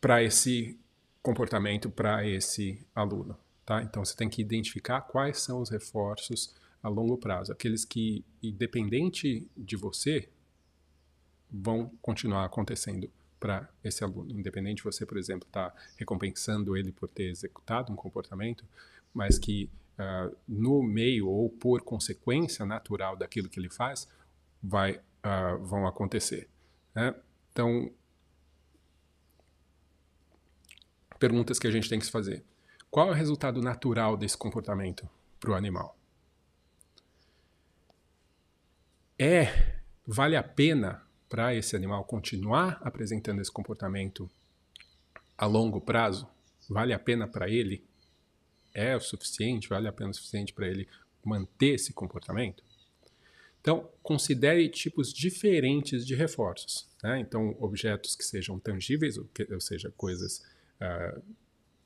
para 0.00 0.22
esse 0.22 0.78
comportamento, 1.22 1.90
para 1.90 2.26
esse 2.26 2.84
aluno. 2.94 3.36
Tá? 3.64 3.82
Então, 3.82 4.04
você 4.04 4.16
tem 4.16 4.28
que 4.28 4.40
identificar 4.40 5.00
quais 5.02 5.40
são 5.40 5.60
os 5.60 5.70
reforços 5.70 6.54
a 6.82 6.88
longo 6.88 7.18
prazo, 7.18 7.52
aqueles 7.52 7.84
que, 7.84 8.24
independente 8.42 9.46
de 9.56 9.76
você, 9.76 10.28
vão 11.50 11.90
continuar 12.00 12.44
acontecendo 12.44 13.10
para 13.38 13.68
esse 13.82 14.04
aluno. 14.04 14.30
Independente 14.30 14.78
de 14.78 14.84
você, 14.84 15.04
por 15.04 15.18
exemplo, 15.18 15.46
estar 15.46 15.70
tá 15.70 15.76
recompensando 15.96 16.76
ele 16.76 16.92
por 16.92 17.08
ter 17.08 17.24
executado 17.24 17.92
um 17.92 17.96
comportamento, 17.96 18.64
mas 19.12 19.38
que 19.38 19.68
uh, 19.98 20.36
no 20.46 20.82
meio 20.82 21.28
ou 21.28 21.48
por 21.48 21.82
consequência 21.82 22.64
natural 22.64 23.16
daquilo 23.16 23.48
que 23.48 23.58
ele 23.58 23.70
faz, 23.70 24.08
vai, 24.62 24.96
uh, 24.96 25.58
vão 25.62 25.86
acontecer. 25.86 26.48
Né? 26.94 27.14
Então, 27.52 27.90
perguntas 31.20 31.58
que 31.58 31.68
a 31.68 31.70
gente 31.70 31.88
tem 31.88 31.98
que 31.98 32.06
se 32.06 32.10
fazer. 32.10 32.42
Qual 32.90 33.08
é 33.08 33.10
o 33.10 33.14
resultado 33.14 33.62
natural 33.62 34.16
desse 34.16 34.36
comportamento 34.36 35.08
para 35.38 35.50
o 35.50 35.54
animal? 35.54 35.96
É, 39.16 39.76
vale 40.06 40.34
a 40.34 40.42
pena 40.42 41.06
para 41.28 41.54
esse 41.54 41.76
animal 41.76 42.02
continuar 42.04 42.80
apresentando 42.82 43.40
esse 43.40 43.52
comportamento 43.52 44.28
a 45.38 45.46
longo 45.46 45.80
prazo, 45.80 46.26
vale 46.68 46.92
a 46.92 46.98
pena 46.98 47.28
para 47.28 47.48
ele? 47.48 47.84
É 48.74 48.96
o 48.96 49.00
suficiente? 49.00 49.68
Vale 49.68 49.88
a 49.88 49.92
pena 49.92 50.10
o 50.10 50.14
suficiente 50.14 50.52
para 50.52 50.66
ele 50.66 50.88
manter 51.24 51.74
esse 51.74 51.92
comportamento? 51.92 52.64
Então, 53.60 53.88
considere 54.02 54.68
tipos 54.68 55.12
diferentes 55.12 56.06
de 56.06 56.14
reforços. 56.14 56.88
Né? 57.02 57.20
Então, 57.20 57.54
objetos 57.60 58.16
que 58.16 58.24
sejam 58.24 58.58
tangíveis, 58.58 59.18
ou, 59.18 59.24
que, 59.34 59.46
ou 59.52 59.60
seja, 59.60 59.92
coisas 59.96 60.42
uh, 60.80 61.22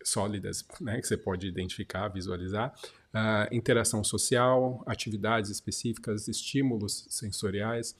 sólidas 0.02 0.64
né, 0.80 1.00
que 1.00 1.07
você 1.07 1.16
pode 1.16 1.46
identificar, 1.46 2.09
visualizar, 2.09 2.74
uh, 3.14 3.54
interação 3.54 4.04
social, 4.04 4.83
atividades 4.87 5.50
específicas, 5.50 6.28
estímulos 6.28 7.07
sensoriais, 7.09 7.96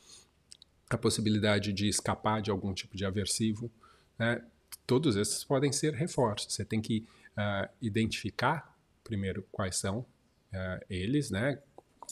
a 0.91 0.99
possibilidade 0.99 1.73
de 1.73 1.89
escapar 1.89 2.43
de 2.43 2.51
algum 2.51 2.75
tipo 2.75 2.97
de 2.97 3.05
aversivo. 3.05 3.71
Né? 4.19 4.43
Todos 4.87 5.17
esses 5.17 5.43
podem 5.45 5.73
ser 5.73 5.95
reforços. 5.95 6.53
Você 6.53 6.65
tem 6.65 6.81
que 6.81 7.07
uh, 7.33 7.69
identificar 7.81 8.77
primeiro 9.03 9.47
quais 9.53 9.77
são 9.77 10.07
eles, 10.89 11.33
né? 11.33 11.59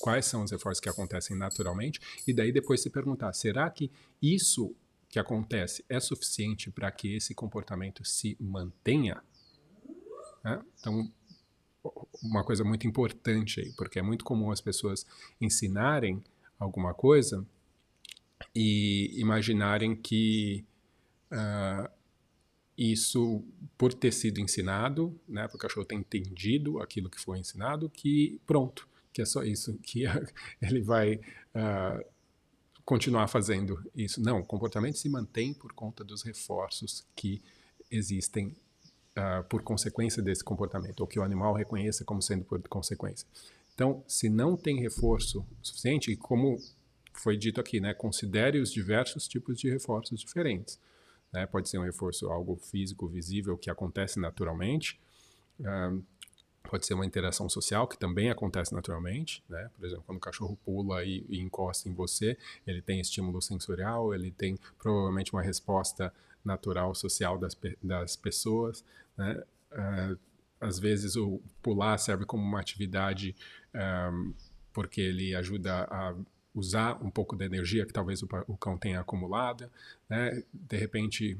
quais 0.00 0.26
são 0.26 0.42
os 0.42 0.50
reforços 0.50 0.80
que 0.80 0.88
acontecem 0.88 1.36
naturalmente, 1.36 2.00
e 2.26 2.32
daí 2.32 2.52
depois 2.52 2.80
se 2.80 2.90
perguntar: 2.90 3.32
será 3.32 3.68
que 3.70 3.90
isso 4.20 4.74
que 5.12 5.18
acontece 5.18 5.84
é 5.90 6.00
suficiente 6.00 6.70
para 6.70 6.90
que 6.90 7.16
esse 7.16 7.34
comportamento 7.34 8.02
se 8.02 8.34
mantenha? 8.40 9.22
Né? 10.42 10.64
Então, 10.80 11.12
uma 12.22 12.42
coisa 12.42 12.64
muito 12.64 12.86
importante 12.86 13.60
aí, 13.60 13.70
porque 13.76 13.98
é 13.98 14.02
muito 14.02 14.24
comum 14.24 14.50
as 14.50 14.62
pessoas 14.62 15.04
ensinarem 15.38 16.24
alguma 16.58 16.94
coisa 16.94 17.46
e 18.54 19.12
imaginarem 19.20 19.94
que 19.94 20.64
uh, 21.30 21.90
isso, 22.76 23.44
por 23.76 23.92
ter 23.92 24.12
sido 24.12 24.40
ensinado, 24.40 25.20
né, 25.28 25.42
porque 25.42 25.66
o 25.66 25.68
cachorro 25.68 25.84
ter 25.84 25.94
entendido 25.94 26.80
aquilo 26.80 27.10
que 27.10 27.20
foi 27.20 27.38
ensinado, 27.38 27.90
que 27.90 28.40
pronto, 28.46 28.88
que 29.12 29.20
é 29.20 29.26
só 29.26 29.42
isso, 29.42 29.76
que 29.82 30.04
ele 30.62 30.80
vai 30.80 31.16
uh, 31.16 32.11
continuar 32.84 33.28
fazendo 33.28 33.82
isso. 33.94 34.20
Não, 34.20 34.40
o 34.40 34.44
comportamento 34.44 34.98
se 34.98 35.08
mantém 35.08 35.54
por 35.54 35.72
conta 35.72 36.04
dos 36.04 36.22
reforços 36.22 37.06
que 37.14 37.42
existem 37.90 38.56
uh, 39.16 39.44
por 39.48 39.62
consequência 39.62 40.22
desse 40.22 40.42
comportamento, 40.42 41.00
ou 41.00 41.06
que 41.06 41.18
o 41.18 41.22
animal 41.22 41.54
reconheça 41.54 42.04
como 42.04 42.22
sendo 42.22 42.44
por 42.44 42.60
consequência. 42.68 43.26
Então, 43.74 44.02
se 44.06 44.28
não 44.28 44.56
tem 44.56 44.80
reforço 44.80 45.46
suficiente, 45.62 46.14
como 46.16 46.58
foi 47.14 47.36
dito 47.36 47.60
aqui, 47.60 47.80
né? 47.80 47.94
Considere 47.94 48.58
os 48.58 48.72
diversos 48.72 49.28
tipos 49.28 49.58
de 49.58 49.70
reforços 49.70 50.20
diferentes. 50.20 50.78
Né? 51.32 51.46
Pode 51.46 51.68
ser 51.68 51.78
um 51.78 51.82
reforço 51.82 52.30
algo 52.30 52.56
físico, 52.56 53.08
visível, 53.08 53.56
que 53.56 53.70
acontece 53.70 54.18
naturalmente. 54.18 55.00
Um, 55.60 56.02
pode 56.62 56.86
ser 56.86 56.94
uma 56.94 57.06
interação 57.06 57.48
social, 57.48 57.86
que 57.86 57.98
também 57.98 58.30
acontece 58.30 58.74
naturalmente. 58.74 59.42
Né? 59.48 59.70
Por 59.76 59.84
exemplo, 59.84 60.04
quando 60.06 60.18
o 60.18 60.20
cachorro 60.20 60.58
pula 60.64 61.04
e, 61.04 61.24
e 61.28 61.40
encosta 61.40 61.88
em 61.88 61.94
você, 61.94 62.36
ele 62.66 62.80
tem 62.80 63.00
estímulo 63.00 63.40
sensorial, 63.42 64.14
ele 64.14 64.30
tem 64.30 64.58
provavelmente 64.78 65.32
uma 65.32 65.42
resposta 65.42 66.12
natural 66.44 66.94
social 66.94 67.38
das, 67.38 67.56
das 67.82 68.16
pessoas. 68.16 68.84
Né? 69.16 69.42
Uh, 69.72 70.18
às 70.60 70.78
vezes 70.78 71.16
o 71.16 71.40
pular 71.60 71.98
serve 71.98 72.24
como 72.24 72.42
uma 72.42 72.60
atividade 72.60 73.34
um, 73.74 74.32
porque 74.72 75.00
ele 75.00 75.34
ajuda 75.34 75.84
a 75.90 76.14
usar 76.54 77.02
um 77.02 77.10
pouco 77.10 77.34
da 77.34 77.44
energia 77.44 77.84
que 77.84 77.92
talvez 77.92 78.22
o, 78.22 78.28
o 78.46 78.56
cão 78.56 78.78
tenha 78.78 79.00
acumulada, 79.00 79.70
né? 80.08 80.42
De 80.52 80.76
repente 80.76 81.38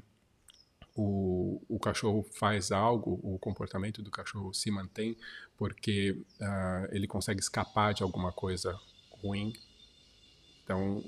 o, 0.94 1.61
o 1.68 1.78
cachorro 1.78 2.22
faz 2.35 2.70
algo, 2.70 3.18
o 3.22 3.38
comportamento 3.38 4.02
do 4.02 4.11
cachorro 4.11 4.52
se 4.52 4.70
mantém 4.70 5.16
porque 5.57 6.11
uh, 6.40 6.88
ele 6.90 7.07
consegue 7.07 7.40
escapar 7.40 7.94
de 7.94 8.02
alguma 8.02 8.33
coisa 8.33 8.78
ruim. 9.22 9.52
Então 10.62 11.05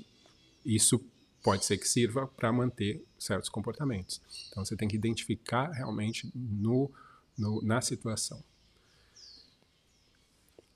isso 0.65 0.99
pode 1.43 1.63
ser 1.63 1.77
que 1.77 1.87
sirva 1.87 2.27
para 2.27 2.51
manter 2.51 3.05
certos 3.19 3.49
comportamentos. 3.49 4.21
Então 4.49 4.65
você 4.65 4.75
tem 4.75 4.87
que 4.87 4.95
identificar 4.95 5.71
realmente 5.71 6.31
no, 6.33 6.91
no, 7.37 7.61
na 7.61 7.81
situação. 7.81 8.43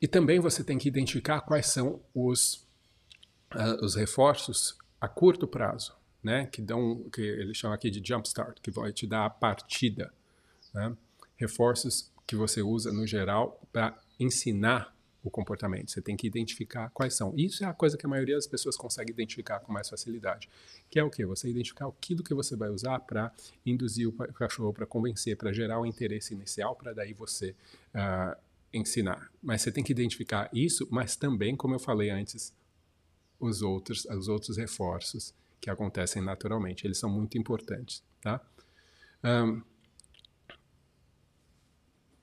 E 0.02 0.08
também 0.08 0.40
você 0.40 0.64
tem 0.64 0.78
que 0.78 0.88
identificar 0.88 1.42
quais 1.42 1.66
são 1.68 2.00
os 2.14 2.66
uh, 3.56 3.84
os 3.84 3.96
reforços 3.96 4.78
a 5.00 5.08
curto 5.08 5.48
prazo, 5.48 5.96
né, 6.24 6.46
que 6.48 6.62
dão, 6.62 7.04
que 7.12 7.22
ele 7.22 7.54
chama 7.54 7.76
aqui 7.76 7.90
de 7.90 8.06
jump 8.06 8.28
start, 8.28 8.60
que 8.62 8.72
vai 8.72 8.92
te 8.92 9.08
dar 9.08 9.26
a 9.26 9.30
partida, 9.30 10.14
né? 10.74 10.96
reforços 11.38 12.12
que 12.28 12.36
você 12.36 12.62
usa 12.62 12.92
no 12.92 13.08
geral 13.08 13.60
para 13.72 13.98
ensinar 14.20 14.94
o 15.24 15.30
comportamento. 15.30 15.92
Você 15.92 16.02
tem 16.02 16.16
que 16.16 16.28
identificar 16.28 16.90
quais 16.92 17.14
são. 17.14 17.34
Isso 17.36 17.64
é 17.64 17.68
a 17.68 17.74
coisa 17.74 17.98
que 17.98 18.06
a 18.06 18.10
maioria 18.10 18.36
das 18.36 18.48
pessoas 18.48 18.78
consegue 18.78 19.12
identificar 19.12 19.60
com 19.60 19.72
mais 19.72 19.90
facilidade. 19.90 20.50
Que 20.90 21.00
é 21.00 21.04
o 21.04 21.10
que? 21.10 21.26
Você 21.26 21.50
identificar 21.50 21.88
aquilo 21.88 22.24
que 22.24 22.34
você 22.34 22.56
vai 22.56 22.70
usar 22.70 23.00
para 23.00 23.32
induzir 23.66 24.08
o 24.08 24.14
cachorro, 24.14 24.74
para 24.74 24.86
convencer, 24.86 25.36
para 25.36 25.52
gerar 25.52 25.80
o 25.80 25.86
interesse 25.86 26.34
inicial, 26.34 26.76
para 26.76 26.94
daí 26.94 27.14
você 27.14 27.56
uh, 27.94 28.38
ensinar. 28.74 29.30
Mas 29.42 29.62
você 29.62 29.72
tem 29.72 29.84
que 29.84 29.92
identificar 29.92 30.50
isso, 30.54 30.88
mas 30.90 31.16
também, 31.16 31.56
como 31.56 31.76
eu 31.76 31.80
falei 31.80 32.10
antes, 32.10 32.54
os 33.40 33.62
outros, 33.62 34.06
os 34.06 34.28
outros 34.28 34.58
reforços 34.58 35.34
que 35.60 35.70
acontecem 35.70 36.22
naturalmente. 36.22 36.86
Eles 36.86 36.98
são 36.98 37.10
muito 37.10 37.38
importantes, 37.38 38.04
tá? 38.22 38.42
Um, 39.24 39.62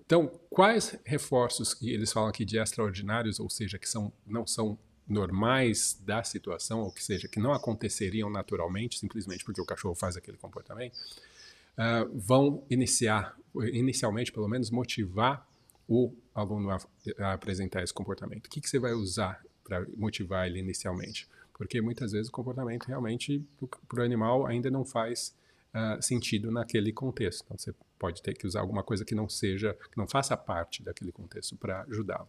Então, 0.07 0.29
quais 0.49 0.97
reforços 1.05 1.75
que 1.75 1.91
eles 1.91 2.13
falam 2.13 2.29
aqui 2.29 2.45
de 2.45 2.59
extraordinários, 2.59 3.41
ou 3.41 3.51
seja, 3.51 3.77
que 3.77 3.89
são, 3.89 4.13
não 4.25 4.47
são 4.47 4.79
normais 5.07 6.01
da 6.05 6.23
situação, 6.23 6.83
ou 6.83 6.93
que 6.93 7.03
seja, 7.03 7.27
que 7.27 7.41
não 7.41 7.53
aconteceriam 7.53 8.31
naturalmente, 8.31 9.01
simplesmente 9.01 9.45
porque 9.45 9.61
o 9.61 9.65
cachorro 9.65 9.97
faz 9.97 10.17
aquele 10.17 10.37
comportamento, 10.37 10.97
uh, 10.97 12.09
vão 12.15 12.65
iniciar, 12.71 13.37
inicialmente 13.73 14.31
pelo 14.31 14.47
menos, 14.47 14.71
motivar 14.71 15.45
o 15.89 16.13
aluno 16.33 16.71
a, 16.71 16.79
a 17.19 17.33
apresentar 17.33 17.83
esse 17.83 17.93
comportamento. 17.93 18.47
O 18.47 18.49
que, 18.49 18.61
que 18.61 18.71
você 18.71 18.79
vai 18.79 18.93
usar 18.93 19.45
para 19.65 19.85
motivar 19.97 20.47
ele 20.47 20.61
inicialmente? 20.61 21.29
Porque 21.57 21.81
muitas 21.81 22.13
vezes 22.13 22.29
o 22.29 22.33
comportamento 22.33 22.85
realmente 22.85 23.43
para 23.89 24.01
o 24.01 24.05
animal 24.05 24.47
ainda 24.47 24.71
não 24.71 24.85
faz 24.85 25.35
uh, 25.75 26.03
sentido 26.03 26.51
naquele 26.51 26.93
contexto. 26.93 27.45
Então 27.45 27.57
você 27.57 27.75
pode 27.99 28.23
ter 28.23 28.35
que 28.35 28.47
usar 28.47 28.61
alguma 28.61 28.83
coisa 28.83 29.05
que 29.05 29.15
não 29.15 29.29
seja, 29.29 29.75
que 29.91 29.97
não 29.97 30.07
faça 30.07 30.37
parte 30.37 30.83
daquele 30.83 31.11
contexto 31.11 31.57
para 31.57 31.83
ajudá-lo. 31.85 32.29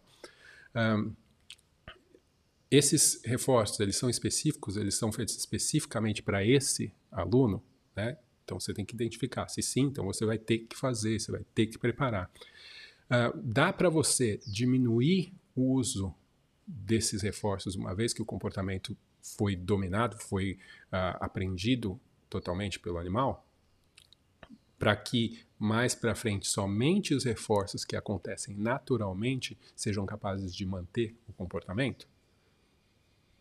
Um, 0.74 1.12
esses 2.70 3.20
reforços, 3.24 3.80
eles 3.80 3.96
são 3.96 4.08
específicos, 4.08 4.76
eles 4.76 4.94
são 4.94 5.12
feitos 5.12 5.36
especificamente 5.36 6.22
para 6.22 6.44
esse 6.44 6.92
aluno, 7.10 7.62
né? 7.94 8.18
Então 8.44 8.58
você 8.58 8.72
tem 8.72 8.84
que 8.84 8.94
identificar. 8.94 9.46
Se 9.48 9.60
sim, 9.60 9.82
então 9.82 10.06
você 10.06 10.24
vai 10.24 10.38
ter 10.38 10.60
que 10.60 10.76
fazer, 10.76 11.18
você 11.20 11.30
vai 11.30 11.44
ter 11.54 11.66
que 11.66 11.78
preparar. 11.78 12.30
Uh, 13.10 13.38
dá 13.42 13.74
para 13.74 13.90
você 13.90 14.40
diminuir 14.46 15.34
o 15.54 15.72
uso 15.72 16.14
desses 16.66 17.22
reforços 17.22 17.74
uma 17.74 17.94
vez 17.94 18.12
que 18.12 18.20
o 18.20 18.24
comportamento 18.24 18.96
foi 19.36 19.56
dominado, 19.56 20.16
foi 20.18 20.58
uh, 20.92 21.16
aprendido 21.20 22.00
totalmente 22.28 22.78
pelo 22.78 22.98
animal? 22.98 23.44
Para 24.78 24.94
que 24.94 25.40
mais 25.58 25.94
para 25.94 26.14
frente 26.14 26.46
somente 26.46 27.14
os 27.14 27.24
reforços 27.24 27.84
que 27.84 27.96
acontecem 27.96 28.54
naturalmente 28.56 29.58
sejam 29.74 30.06
capazes 30.06 30.54
de 30.54 30.64
manter 30.64 31.16
o 31.28 31.32
comportamento? 31.32 32.06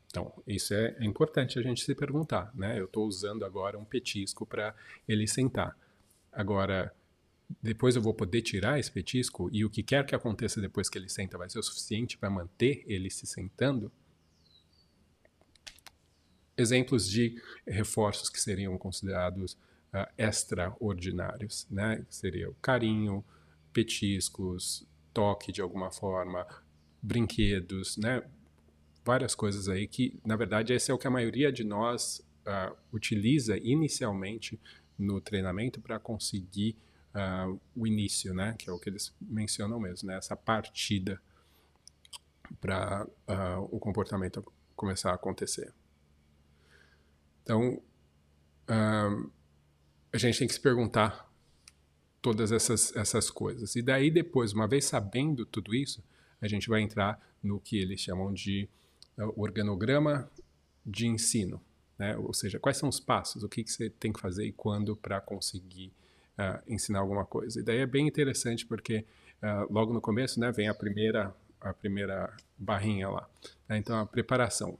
Então, 0.10 0.32
isso 0.47 0.73
é, 0.73 0.95
é 1.00 1.06
importante 1.06 1.60
a 1.60 1.62
gente 1.62 1.84
se 1.84 1.93
perguntar, 1.93 2.52
né? 2.56 2.80
Eu 2.80 2.86
estou 2.86 3.06
usando 3.06 3.45
agora 3.45 3.78
um 3.78 3.86
petisco 3.86 4.45
para 4.45 4.73
ele 5.08 5.28
sentar. 5.28 5.78
Agora, 6.32 6.93
depois 7.62 7.95
eu 7.95 8.02
vou 8.02 8.13
poder 8.13 8.41
tirar 8.41 8.80
esse 8.80 8.91
petisco 8.91 9.50
e 9.52 9.63
o 9.63 9.69
que 9.69 9.84
quer 9.84 10.06
que 10.06 10.15
aconteça 10.15 10.60
depois 10.60 10.89
que 10.89 10.97
ele 10.97 11.10
senta 11.10 11.38
vai 11.38 11.50
ser 11.50 11.60
o 11.60 11.63
suficiente 11.63 12.17
para 12.17 12.30
manter 12.30 12.84
ele 12.88 13.10
se 13.10 13.26
sentando? 13.26 13.91
Exemplos 16.58 17.08
de 17.08 17.41
reforços 17.67 18.30
que 18.30 18.41
seriam 18.41 18.78
considerados 18.78 19.54
uh, 19.93 20.08
extraordinários, 20.17 21.67
né? 21.70 22.06
Seria 22.10 22.50
o 22.50 22.56
carinho, 22.56 23.24
petiscos, 23.72 24.88
toque 25.13 25.52
de 25.52 25.62
alguma 25.62 25.91
forma, 25.91 26.48
brinquedos, 27.02 27.98
né? 27.98 28.24
várias 29.08 29.34
coisas 29.34 29.70
aí 29.70 29.88
que, 29.88 30.20
na 30.26 30.36
verdade, 30.36 30.74
esse 30.74 30.91
é 30.91 30.93
o 30.93 30.98
que 30.98 31.08
a 31.08 31.10
maioria 31.10 31.50
de 31.50 31.63
nós 31.63 32.22
uh, 32.46 32.76
utiliza 32.91 33.58
inicialmente 33.58 34.60
no 35.00 35.22
treinamento 35.22 35.80
para 35.80 35.98
conseguir 35.98 36.76
uh, 37.15 37.58
o 37.74 37.88
início, 37.88 38.34
né? 38.34 38.54
Que 38.60 38.70
é 38.70 38.74
o 38.74 38.78
que 38.78 38.89
eles 38.89 39.15
mencionam 39.22 39.80
mesmo, 39.80 40.10
né? 40.10 40.17
Essa 40.17 40.36
partida 40.36 41.22
para 42.60 43.08
o 43.70 43.80
comportamento 43.80 44.43
começar 44.76 45.12
a 45.12 45.15
acontecer. 45.15 45.74
Então, 47.47 47.81
a 48.67 50.17
gente 50.17 50.38
tem 50.38 50.47
que 50.49 50.53
se 50.53 50.60
perguntar 50.60 51.31
todas 52.21 52.51
essas, 52.51 52.93
essas 52.93 53.31
coisas. 53.31 53.73
E 53.77 53.81
daí 53.81 54.12
depois, 54.12 54.51
uma 54.51 54.67
vez 54.67 54.83
sabendo 54.83 55.45
tudo 55.45 55.73
isso, 55.73 56.03
a 56.41 56.47
gente 56.49 56.67
vai 56.67 56.81
entrar 56.81 57.17
no 57.41 57.57
que 57.57 57.77
eles 57.77 58.01
chamam 58.01 58.33
de 58.33 58.67
o 59.17 59.43
organograma 59.43 60.29
de 60.86 61.07
ensino, 61.07 61.62
né? 61.97 62.17
ou 62.17 62.33
seja, 62.33 62.60
quais 62.60 62.75
são 62.75 62.89
os 62.89 62.99
passos, 62.99 63.43
o 63.43 63.49
que, 63.49 63.63
que 63.63 63.71
você 63.71 63.89
tem 63.89 64.12
que 64.12 64.19
fazer 64.19 64.45
e 64.45 64.51
quando 64.51 64.93
para 64.93 65.21
conseguir 65.21 65.93
uh, 66.38 66.62
ensinar 66.67 66.99
alguma 66.99 67.25
coisa. 67.25 67.62
E 67.62 67.63
daí 67.63 67.77
é 67.77 67.86
bem 67.86 68.10
interessante 68.10 68.65
porque 68.65 69.05
uh, 69.41 69.71
logo 69.73 69.93
no 69.93 70.01
começo 70.01 70.38
né, 70.38 70.51
vem 70.51 70.67
a 70.67 70.73
primeira, 70.73 71.33
a 71.62 71.73
primeira 71.73 72.36
barrinha 72.57 73.10
lá. 73.10 73.29
Né? 73.69 73.77
Então, 73.77 73.97
a 73.97 74.05
preparação. 74.05 74.77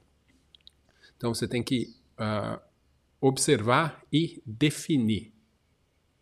Então, 1.16 1.34
você 1.34 1.48
tem 1.48 1.64
que 1.64 1.96
uh, 2.18 2.62
observar 3.20 4.04
e 4.12 4.42
definir. 4.46 5.34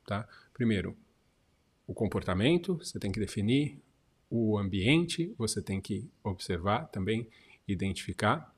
Tá? 0.05 0.27
Primeiro, 0.53 0.95
o 1.87 1.93
comportamento, 1.93 2.77
você 2.77 2.99
tem 2.99 3.11
que 3.11 3.19
definir 3.19 3.81
o 4.29 4.57
ambiente, 4.57 5.33
você 5.37 5.61
tem 5.61 5.79
que 5.79 6.09
observar 6.23 6.87
também 6.87 7.29
identificar 7.67 8.53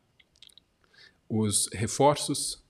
os 1.30 1.68
reforços 1.74 2.64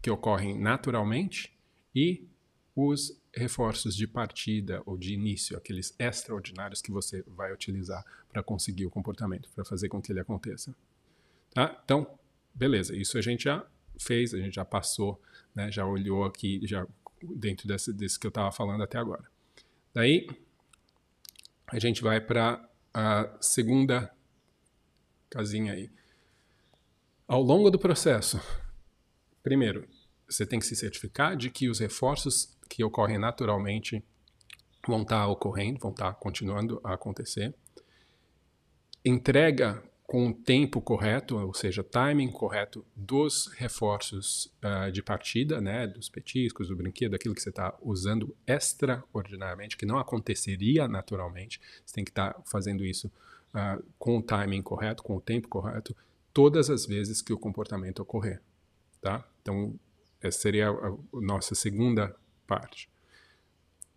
que 0.00 0.10
ocorrem 0.10 0.58
naturalmente 0.58 1.56
e 1.94 2.26
os 2.74 3.20
reforços 3.34 3.94
de 3.94 4.06
partida 4.06 4.82
ou 4.86 4.96
de 4.96 5.14
início, 5.14 5.56
aqueles 5.56 5.94
extraordinários 5.98 6.80
que 6.80 6.90
você 6.90 7.22
vai 7.26 7.52
utilizar 7.52 8.04
para 8.30 8.42
conseguir 8.42 8.86
o 8.86 8.90
comportamento, 8.90 9.48
para 9.54 9.64
fazer 9.64 9.88
com 9.88 10.00
que 10.00 10.12
ele 10.12 10.20
aconteça. 10.20 10.74
Tá? 11.52 11.80
Então, 11.84 12.06
beleza, 12.54 12.96
isso 12.96 13.18
a 13.18 13.22
gente 13.22 13.44
já 13.44 13.66
fez, 14.02 14.34
a 14.34 14.38
gente 14.38 14.54
já 14.54 14.64
passou, 14.64 15.20
né, 15.54 15.70
já 15.70 15.86
olhou 15.86 16.24
aqui, 16.24 16.60
já 16.64 16.86
dentro 17.22 17.66
desse, 17.68 17.92
desse 17.92 18.18
que 18.18 18.26
eu 18.26 18.30
estava 18.30 18.50
falando 18.50 18.82
até 18.82 18.98
agora. 18.98 19.24
Daí, 19.94 20.26
a 21.66 21.78
gente 21.78 22.02
vai 22.02 22.20
para 22.20 22.68
a 22.92 23.36
segunda 23.40 24.12
casinha 25.30 25.72
aí. 25.72 25.90
Ao 27.26 27.42
longo 27.42 27.70
do 27.70 27.78
processo, 27.78 28.40
primeiro, 29.42 29.88
você 30.28 30.44
tem 30.44 30.58
que 30.58 30.66
se 30.66 30.76
certificar 30.76 31.36
de 31.36 31.50
que 31.50 31.68
os 31.68 31.78
reforços 31.78 32.56
que 32.68 32.84
ocorrem 32.84 33.18
naturalmente 33.18 34.04
vão 34.86 35.02
estar 35.02 35.26
ocorrendo, 35.28 35.78
vão 35.78 35.90
estar 35.90 36.12
continuando 36.14 36.80
a 36.82 36.94
acontecer. 36.94 37.54
Entrega 39.04 39.82
com 40.12 40.28
o 40.28 40.34
tempo 40.34 40.78
correto, 40.78 41.38
ou 41.38 41.54
seja, 41.54 41.82
timing 41.82 42.30
correto 42.30 42.84
dos 42.94 43.46
reforços 43.46 44.52
uh, 44.62 44.92
de 44.92 45.02
partida, 45.02 45.58
né, 45.58 45.86
dos 45.86 46.10
petiscos, 46.10 46.68
do 46.68 46.76
brinquedo, 46.76 47.14
aquilo 47.14 47.34
que 47.34 47.40
você 47.40 47.48
está 47.48 47.74
usando 47.80 48.36
extraordinariamente, 48.46 49.74
que 49.74 49.86
não 49.86 49.98
aconteceria 49.98 50.86
naturalmente. 50.86 51.58
Você 51.82 51.94
tem 51.94 52.04
que 52.04 52.10
estar 52.10 52.34
tá 52.34 52.42
fazendo 52.44 52.84
isso 52.84 53.10
uh, 53.54 53.82
com 53.98 54.18
o 54.18 54.22
timing 54.22 54.60
correto, 54.60 55.02
com 55.02 55.16
o 55.16 55.20
tempo 55.20 55.48
correto, 55.48 55.96
todas 56.30 56.68
as 56.68 56.84
vezes 56.84 57.22
que 57.22 57.32
o 57.32 57.38
comportamento 57.38 58.00
ocorrer, 58.00 58.42
tá? 59.00 59.26
Então, 59.40 59.80
essa 60.20 60.40
seria 60.40 60.68
a, 60.68 60.88
a 60.88 61.20
nossa 61.22 61.54
segunda 61.54 62.14
parte. 62.46 62.86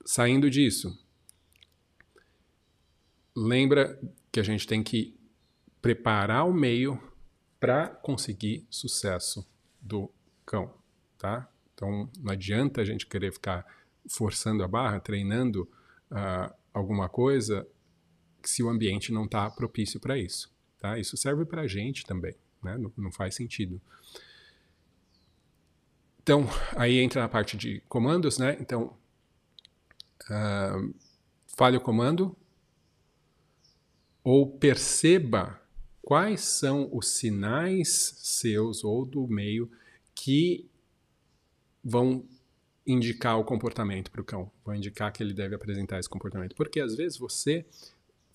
Saindo 0.05 0.49
disso, 0.49 0.97
lembra 3.35 3.99
que 4.31 4.39
a 4.39 4.43
gente 4.43 4.65
tem 4.65 4.81
que 4.81 5.13
preparar 5.85 6.47
o 6.47 6.51
meio 6.51 6.99
para 7.59 7.87
conseguir 7.87 8.65
sucesso 8.71 9.47
do 9.79 10.11
cão, 10.43 10.73
tá? 11.15 11.47
Então, 11.75 12.09
não 12.17 12.31
adianta 12.31 12.81
a 12.81 12.83
gente 12.83 13.05
querer 13.05 13.31
ficar 13.31 13.63
forçando 14.09 14.63
a 14.63 14.67
barra, 14.67 14.99
treinando 14.99 15.69
uh, 16.09 16.51
alguma 16.73 17.07
coisa 17.07 17.67
se 18.43 18.63
o 18.63 18.69
ambiente 18.69 19.13
não 19.13 19.25
está 19.25 19.47
propício 19.51 19.99
para 19.99 20.17
isso. 20.17 20.51
Tá? 20.79 20.97
Isso 20.97 21.15
serve 21.17 21.45
para 21.45 21.61
a 21.61 21.67
gente 21.67 22.03
também, 22.03 22.33
né? 22.63 22.79
não, 22.79 22.91
não 22.97 23.11
faz 23.11 23.35
sentido. 23.35 23.79
Então, 26.23 26.47
aí 26.75 26.97
entra 26.97 27.23
a 27.23 27.29
parte 27.29 27.55
de 27.55 27.79
comandos, 27.81 28.39
né? 28.39 28.57
Então, 28.59 28.97
uh, 30.31 30.95
fale 31.45 31.77
o 31.77 31.81
comando 31.81 32.35
ou 34.23 34.49
perceba 34.49 35.63
quais 36.05 36.41
são 36.41 36.87
os 36.95 37.07
sinais 37.07 38.13
seus 38.19 38.83
ou 38.83 39.03
do 39.03 39.27
meio 39.27 39.67
que 40.13 40.69
vão 41.83 42.23
indicar 42.85 43.39
o 43.39 43.43
comportamento 43.43 44.11
para 44.11 44.21
o 44.21 44.23
cão, 44.23 44.51
vão 44.63 44.75
indicar 44.75 45.11
que 45.11 45.23
ele 45.23 45.33
deve 45.33 45.55
apresentar 45.55 45.99
esse 45.99 46.07
comportamento. 46.07 46.55
Porque 46.55 46.79
às 46.79 46.95
vezes 46.95 47.17
você 47.17 47.65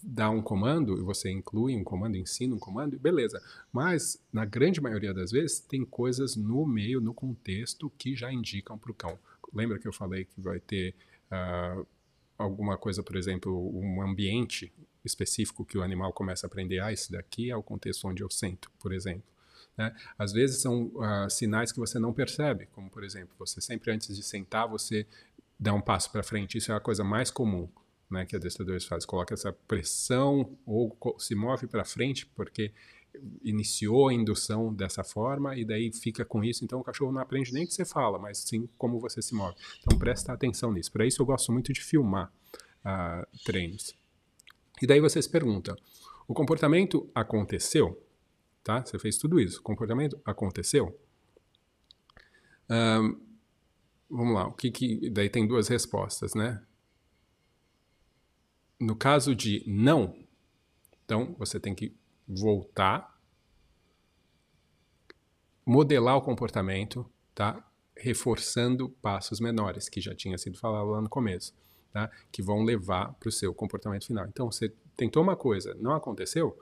dá 0.02 0.28
um 0.28 0.42
comando 0.42 0.98
e 0.98 1.02
você 1.02 1.30
inclui 1.30 1.76
um 1.76 1.84
comando, 1.84 2.16
ensina 2.16 2.56
um 2.56 2.58
comando, 2.58 2.98
beleza. 2.98 3.40
Mas, 3.72 4.20
na 4.32 4.44
grande 4.44 4.80
maioria 4.80 5.14
das 5.14 5.30
vezes, 5.30 5.60
tem 5.60 5.84
coisas 5.84 6.34
no 6.34 6.66
meio, 6.66 7.00
no 7.00 7.14
contexto, 7.14 7.88
que 7.96 8.16
já 8.16 8.32
indicam 8.32 8.76
para 8.76 8.90
o 8.90 8.94
cão. 8.94 9.16
Lembra 9.54 9.78
que 9.78 9.86
eu 9.86 9.92
falei 9.92 10.24
que 10.24 10.40
vai 10.40 10.58
ter 10.58 10.92
uh, 11.30 11.86
alguma 12.36 12.76
coisa, 12.76 13.00
por 13.00 13.14
exemplo, 13.14 13.70
um 13.78 14.02
ambiente 14.02 14.72
específico 15.04 15.64
que 15.64 15.78
o 15.78 15.82
animal 15.82 16.12
começa 16.12 16.46
a 16.46 16.48
aprender, 16.48 16.80
ah, 16.80 16.92
esse 16.92 17.10
daqui 17.10 17.50
é 17.50 17.56
o 17.56 17.62
contexto 17.62 18.06
onde 18.06 18.22
eu 18.22 18.30
sento, 18.30 18.70
por 18.78 18.92
exemplo. 18.92 19.30
Né? 19.76 19.94
Às 20.18 20.32
vezes 20.32 20.60
são 20.60 20.86
uh, 20.86 21.30
sinais 21.30 21.72
que 21.72 21.78
você 21.78 21.98
não 21.98 22.12
percebe, 22.12 22.66
como 22.72 22.90
por 22.90 23.04
exemplo, 23.04 23.34
você 23.38 23.60
sempre 23.60 23.90
antes 23.90 24.14
de 24.14 24.22
sentar, 24.22 24.68
você 24.68 25.06
dá 25.58 25.72
um 25.72 25.80
passo 25.80 26.10
para 26.10 26.22
frente, 26.22 26.58
isso 26.58 26.72
é 26.72 26.74
a 26.74 26.80
coisa 26.80 27.04
mais 27.04 27.30
comum 27.30 27.68
né, 28.10 28.26
que 28.26 28.34
adestradores 28.34 28.84
fazem, 28.84 29.06
coloca 29.06 29.32
essa 29.32 29.52
pressão 29.52 30.58
ou 30.66 30.96
se 31.18 31.34
move 31.34 31.66
para 31.66 31.84
frente 31.84 32.26
porque 32.26 32.72
iniciou 33.42 34.08
a 34.08 34.14
indução 34.14 34.72
dessa 34.74 35.04
forma 35.04 35.56
e 35.56 35.64
daí 35.64 35.92
fica 35.92 36.24
com 36.24 36.42
isso. 36.42 36.64
Então 36.64 36.80
o 36.80 36.84
cachorro 36.84 37.12
não 37.12 37.20
aprende 37.20 37.52
nem 37.52 37.64
o 37.64 37.66
que 37.66 37.74
você 37.74 37.84
fala, 37.84 38.18
mas 38.18 38.38
sim 38.38 38.68
como 38.76 38.98
você 38.98 39.22
se 39.22 39.34
move. 39.34 39.56
Então 39.80 39.96
presta 39.98 40.32
atenção 40.32 40.72
nisso. 40.72 40.90
Para 40.90 41.06
isso 41.06 41.22
eu 41.22 41.26
gosto 41.26 41.52
muito 41.52 41.72
de 41.72 41.80
filmar 41.80 42.32
uh, 42.84 43.26
treinos. 43.44 43.94
E 44.80 44.86
daí 44.86 45.00
você 45.00 45.20
se 45.20 45.28
pergunta: 45.28 45.76
o 46.26 46.34
comportamento 46.34 47.10
aconteceu? 47.14 48.02
Tá? 48.62 48.84
Você 48.84 48.98
fez 48.98 49.18
tudo 49.18 49.40
isso. 49.40 49.60
O 49.60 49.62
comportamento 49.62 50.20
aconteceu? 50.24 50.98
Um, 52.68 53.20
vamos 54.08 54.34
lá. 54.34 54.46
O 54.46 54.52
que, 54.52 54.70
que 54.70 55.10
daí 55.10 55.28
tem 55.28 55.46
duas 55.46 55.68
respostas, 55.68 56.34
né? 56.34 56.62
No 58.78 58.96
caso 58.96 59.34
de 59.34 59.62
não, 59.66 60.16
então 61.04 61.34
você 61.38 61.60
tem 61.60 61.74
que 61.74 61.94
voltar, 62.26 63.20
modelar 65.66 66.16
o 66.16 66.22
comportamento, 66.22 67.04
tá? 67.34 67.62
Reforçando 67.96 68.88
passos 68.88 69.40
menores, 69.40 69.88
que 69.88 70.00
já 70.00 70.14
tinha 70.14 70.38
sido 70.38 70.56
falado 70.56 70.88
lá 70.88 71.00
no 71.02 71.08
começo, 71.08 71.54
tá? 71.92 72.10
Que 72.30 72.42
vão 72.42 72.62
levar 72.62 73.12
para 73.14 73.28
o 73.28 73.32
seu 73.32 73.52
comportamento 73.54 74.06
final. 74.06 74.26
Então, 74.26 74.50
você 74.50 74.72
tentou 74.96 75.22
uma 75.22 75.36
coisa, 75.36 75.74
não 75.80 75.92
aconteceu? 75.92 76.58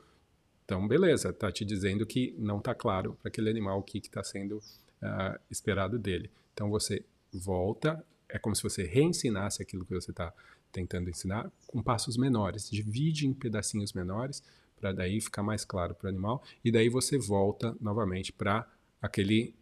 Então, 0.64 0.86
beleza, 0.86 1.32
tá 1.32 1.50
te 1.50 1.64
dizendo 1.64 2.04
que 2.06 2.34
não 2.38 2.58
está 2.58 2.74
claro 2.74 3.16
para 3.20 3.28
aquele 3.28 3.48
animal 3.48 3.78
o 3.78 3.82
que 3.82 3.98
está 3.98 4.22
sendo 4.22 4.58
uh, 4.58 5.38
esperado 5.50 5.98
dele. 5.98 6.30
Então, 6.52 6.70
você 6.70 7.04
volta, 7.32 8.04
é 8.28 8.38
como 8.38 8.54
se 8.54 8.62
você 8.62 8.84
reensinasse 8.84 9.62
aquilo 9.62 9.84
que 9.84 9.94
você 9.94 10.10
está 10.10 10.32
tentando 10.70 11.08
ensinar 11.08 11.50
com 11.66 11.82
passos 11.82 12.16
menores. 12.16 12.68
Divide 12.70 13.26
em 13.26 13.32
pedacinhos 13.32 13.92
menores 13.92 14.42
para 14.78 14.92
daí 14.92 15.20
ficar 15.20 15.42
mais 15.42 15.64
claro 15.64 15.94
para 15.94 16.06
o 16.06 16.08
animal 16.08 16.42
e 16.64 16.70
daí 16.70 16.88
você 16.88 17.18
volta 17.18 17.76
novamente 17.80 18.32
para 18.32 18.66
aquele 19.02 19.54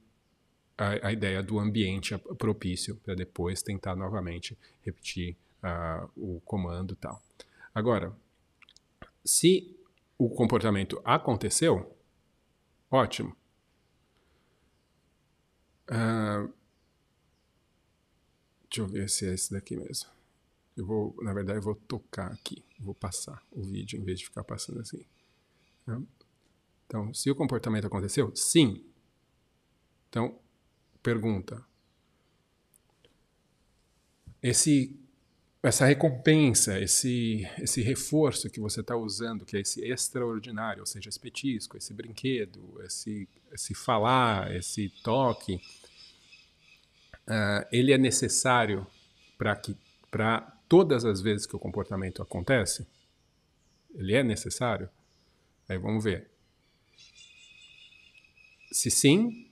a, 0.77 1.09
a, 1.09 1.13
ideia 1.13 1.43
do 1.43 1.59
ambiente 1.59 2.17
propício 2.37 2.97
para 2.97 3.15
depois 3.15 3.63
tentar 3.63 3.97
novamente 3.97 4.57
repetir 4.83 5.37
uh, 5.63 6.11
o 6.17 6.41
comando 6.41 6.95
e 6.95 6.97
tal. 6.97 7.23
Agora, 7.75 8.13
se 9.25 9.77
o 10.19 10.31
comportamento 10.31 11.01
aconteceu, 11.05 11.97
ótimo. 12.91 13.37
Uh, 15.89 16.53
deixa 18.69 18.81
eu 18.81 18.87
ver 18.87 19.09
se 19.09 19.27
é 19.27 19.35
esse 19.35 19.53
daqui 19.53 19.77
mesmo. 19.77 20.09
Eu 20.77 20.85
vou, 20.85 21.17
na 21.23 21.33
verdade, 21.33 21.59
eu 21.59 21.63
vou 21.63 21.75
tocar 21.75 22.33
aqui, 22.33 22.63
vou 22.79 22.95
passar 22.95 23.43
o 23.51 23.63
vídeo 23.63 23.99
em 23.99 24.05
vez 24.05 24.19
de 24.19 24.27
ficar 24.27 24.45
passando 24.45 24.81
assim. 24.81 25.05
Né? 25.87 26.03
Então, 26.87 27.13
se 27.15 27.31
o 27.31 27.35
comportamento 27.35 27.87
aconteceu, 27.87 28.35
sim. 28.37 28.85
Então, 30.09 30.39
pergunta: 31.03 31.65
esse, 34.43 34.95
essa 35.67 35.85
recompensa, 35.87 36.79
esse, 36.79 37.49
esse 37.59 37.83
reforço 37.83 38.49
que 38.51 38.61
você 38.61 38.81
está 38.81 38.97
usando, 38.97 39.45
que 39.45 39.57
é 39.57 39.61
esse 39.61 39.81
extraordinário, 39.85 40.81
ou 40.81 40.87
seja, 40.87 41.09
esse 41.09 41.19
petisco, 41.19 41.77
esse 41.77 41.93
brinquedo, 41.93 42.81
esse, 42.85 43.29
esse 43.53 43.75
falar, 43.75 44.55
esse 44.55 44.89
toque, 45.03 45.55
uh, 47.27 47.67
ele 47.73 47.93
é 47.93 47.99
necessário 47.99 48.87
para 49.37 49.57
que 49.57 49.77
para 50.11 50.41
todas 50.69 51.05
as 51.05 51.21
vezes 51.21 51.47
que 51.47 51.57
o 51.57 51.59
comportamento 51.59 52.23
acontece? 52.23 52.87
Ele 53.95 54.15
é 54.15 54.23
necessário? 54.23 54.89
Aí 55.69 55.79
vamos 55.79 56.05
ver. 56.05 56.31
Se 58.73 58.91
sim, 58.91 59.51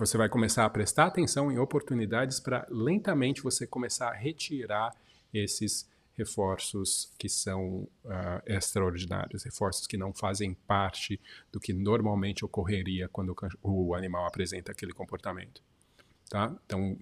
você 0.00 0.16
vai 0.16 0.28
começar 0.28 0.64
a 0.64 0.70
prestar 0.70 1.06
atenção 1.06 1.52
em 1.52 1.58
oportunidades 1.58 2.40
para 2.40 2.66
lentamente 2.70 3.42
você 3.42 3.66
começar 3.66 4.08
a 4.08 4.14
retirar 4.14 4.94
esses 5.32 5.88
reforços 6.16 7.12
que 7.18 7.28
são 7.28 7.88
uh, 8.04 8.42
extraordinários, 8.46 9.44
reforços 9.44 9.86
que 9.86 9.96
não 9.96 10.12
fazem 10.12 10.54
parte 10.66 11.20
do 11.52 11.60
que 11.60 11.72
normalmente 11.72 12.44
ocorreria 12.44 13.08
quando 13.08 13.34
o, 13.62 13.94
animal 13.94 14.26
apresenta 14.26 14.72
aquele 14.72 14.92
comportamento. 14.92 15.62
Tá? 16.28 16.54
Então, 16.64 16.98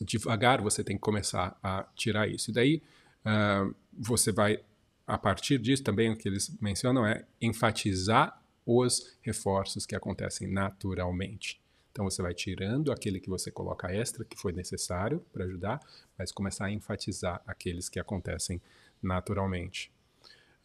devagar 0.00 0.60
você 0.60 0.84
tem 0.84 0.96
que 0.96 1.02
começar 1.02 1.58
a 1.62 1.84
tirar 1.94 2.28
isso. 2.28 2.50
E 2.50 2.54
daí 2.54 2.82
uh, 3.24 3.74
você 3.92 4.32
vai, 4.32 4.60
a 5.06 5.16
partir 5.16 5.58
disso 5.58 5.82
também 5.82 6.10
o 6.10 6.16
que 6.16 6.28
eles 6.28 6.56
mencionam 6.60 7.06
é 7.06 7.24
enfatizar 7.40 8.40
os 8.66 9.16
reforços 9.22 9.86
que 9.86 9.94
acontecem 9.94 10.48
naturalmente. 10.48 11.63
Então 11.94 12.10
você 12.10 12.20
vai 12.20 12.34
tirando 12.34 12.90
aquele 12.90 13.20
que 13.20 13.30
você 13.30 13.52
coloca 13.52 13.86
extra, 13.86 14.24
que 14.24 14.36
foi 14.36 14.52
necessário 14.52 15.24
para 15.32 15.44
ajudar, 15.44 15.78
mas 16.18 16.32
começar 16.32 16.64
a 16.64 16.70
enfatizar 16.72 17.40
aqueles 17.46 17.88
que 17.88 18.00
acontecem 18.00 18.60
naturalmente. 19.00 19.92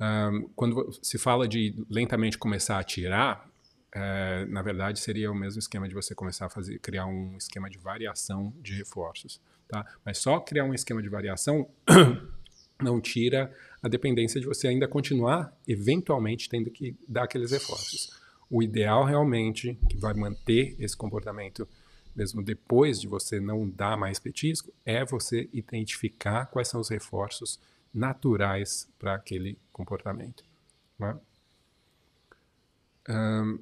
Um, 0.02 0.50
quando 0.56 0.92
se 1.04 1.20
fala 1.20 1.48
de 1.48 1.76
lentamente 1.88 2.36
começar 2.36 2.80
a 2.80 2.84
tirar, 2.84 3.48
é, 3.94 4.46
na 4.48 4.64
verdade, 4.64 5.00
seria 5.00 5.32
o 5.32 5.36
mesmo 5.36 5.60
esquema 5.60 5.88
de 5.88 5.94
você 5.94 6.16
começar 6.16 6.48
a 6.48 6.50
fazer, 6.50 6.80
criar 6.80 7.06
um 7.06 7.38
esquema 7.38 7.70
de 7.70 7.78
variação 7.78 8.52
de 8.60 8.74
reforços, 8.74 9.40
tá? 9.68 9.86
Mas 10.04 10.18
só 10.18 10.40
criar 10.40 10.64
um 10.64 10.74
esquema 10.74 11.00
de 11.00 11.10
variação 11.10 11.70
não 12.82 13.00
tira 13.00 13.56
a 13.84 13.88
dependência 13.88 14.42
de 14.42 14.48
você 14.48 14.68
ainda 14.68 14.88
continuar, 14.88 15.56
eventualmente, 15.68 16.50
tendo 16.50 16.72
que 16.72 16.96
dar 17.08 17.26
aqueles 17.26 17.52
reforços. 17.52 18.19
O 18.50 18.64
ideal 18.64 19.06
realmente, 19.06 19.78
que 19.90 19.98
vai 19.98 20.14
manter 20.14 20.76
esse 20.80 20.98
comportamento 20.98 21.68
mesmo 22.16 22.44
depois 22.44 23.00
de 23.00 23.08
você 23.08 23.40
não 23.40 23.70
dar 23.70 23.98
mais 23.98 24.20
petisco, 24.20 24.74
é 24.86 25.06
você 25.06 25.50
identificar 25.54 26.48
quais 26.48 26.68
são 26.68 26.82
os 26.82 26.90
reforços 26.90 27.60
naturais 27.94 28.90
para 29.00 29.16
aquele 29.16 29.58
comportamento. 29.72 30.44
Um, 33.08 33.60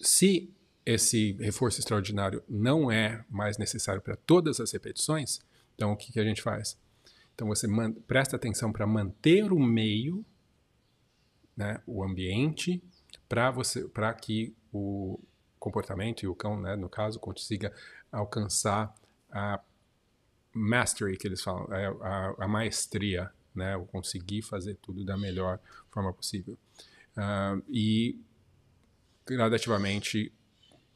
se 0.00 0.50
esse 0.84 1.32
reforço 1.34 1.78
extraordinário 1.78 2.42
não 2.48 2.90
é 2.90 3.24
mais 3.30 3.56
necessário 3.56 4.02
para 4.02 4.16
todas 4.16 4.60
as 4.60 4.72
repetições, 4.72 5.40
então 5.74 5.92
o 5.92 5.96
que, 5.96 6.12
que 6.12 6.20
a 6.20 6.24
gente 6.24 6.42
faz? 6.42 6.76
Então 7.34 7.46
você 7.46 7.68
presta 8.06 8.34
atenção 8.34 8.72
para 8.72 8.86
manter 8.86 9.52
o 9.52 9.60
meio, 9.60 10.24
né, 11.56 11.80
o 11.86 12.02
ambiente, 12.02 12.82
para 13.28 13.50
você, 13.50 13.86
para 13.88 14.12
que 14.14 14.54
o 14.72 15.18
comportamento 15.58 16.22
e 16.22 16.28
o 16.28 16.34
cão, 16.34 16.60
né, 16.60 16.76
no 16.76 16.88
caso, 16.88 17.18
consiga 17.18 17.72
alcançar 18.12 18.94
a 19.30 19.60
mastery 20.52 21.16
que 21.16 21.26
eles 21.26 21.42
falam, 21.42 21.66
a, 21.70 21.78
é, 21.78 21.86
a, 21.86 22.34
a 22.44 22.48
maestria, 22.48 23.30
né, 23.54 23.76
o 23.76 23.84
conseguir 23.86 24.42
fazer 24.42 24.76
tudo 24.76 25.04
da 25.04 25.16
melhor 25.16 25.58
forma 25.90 26.12
possível. 26.12 26.56
Uh, 27.16 27.62
e 27.68 28.20
gradativamente 29.26 30.32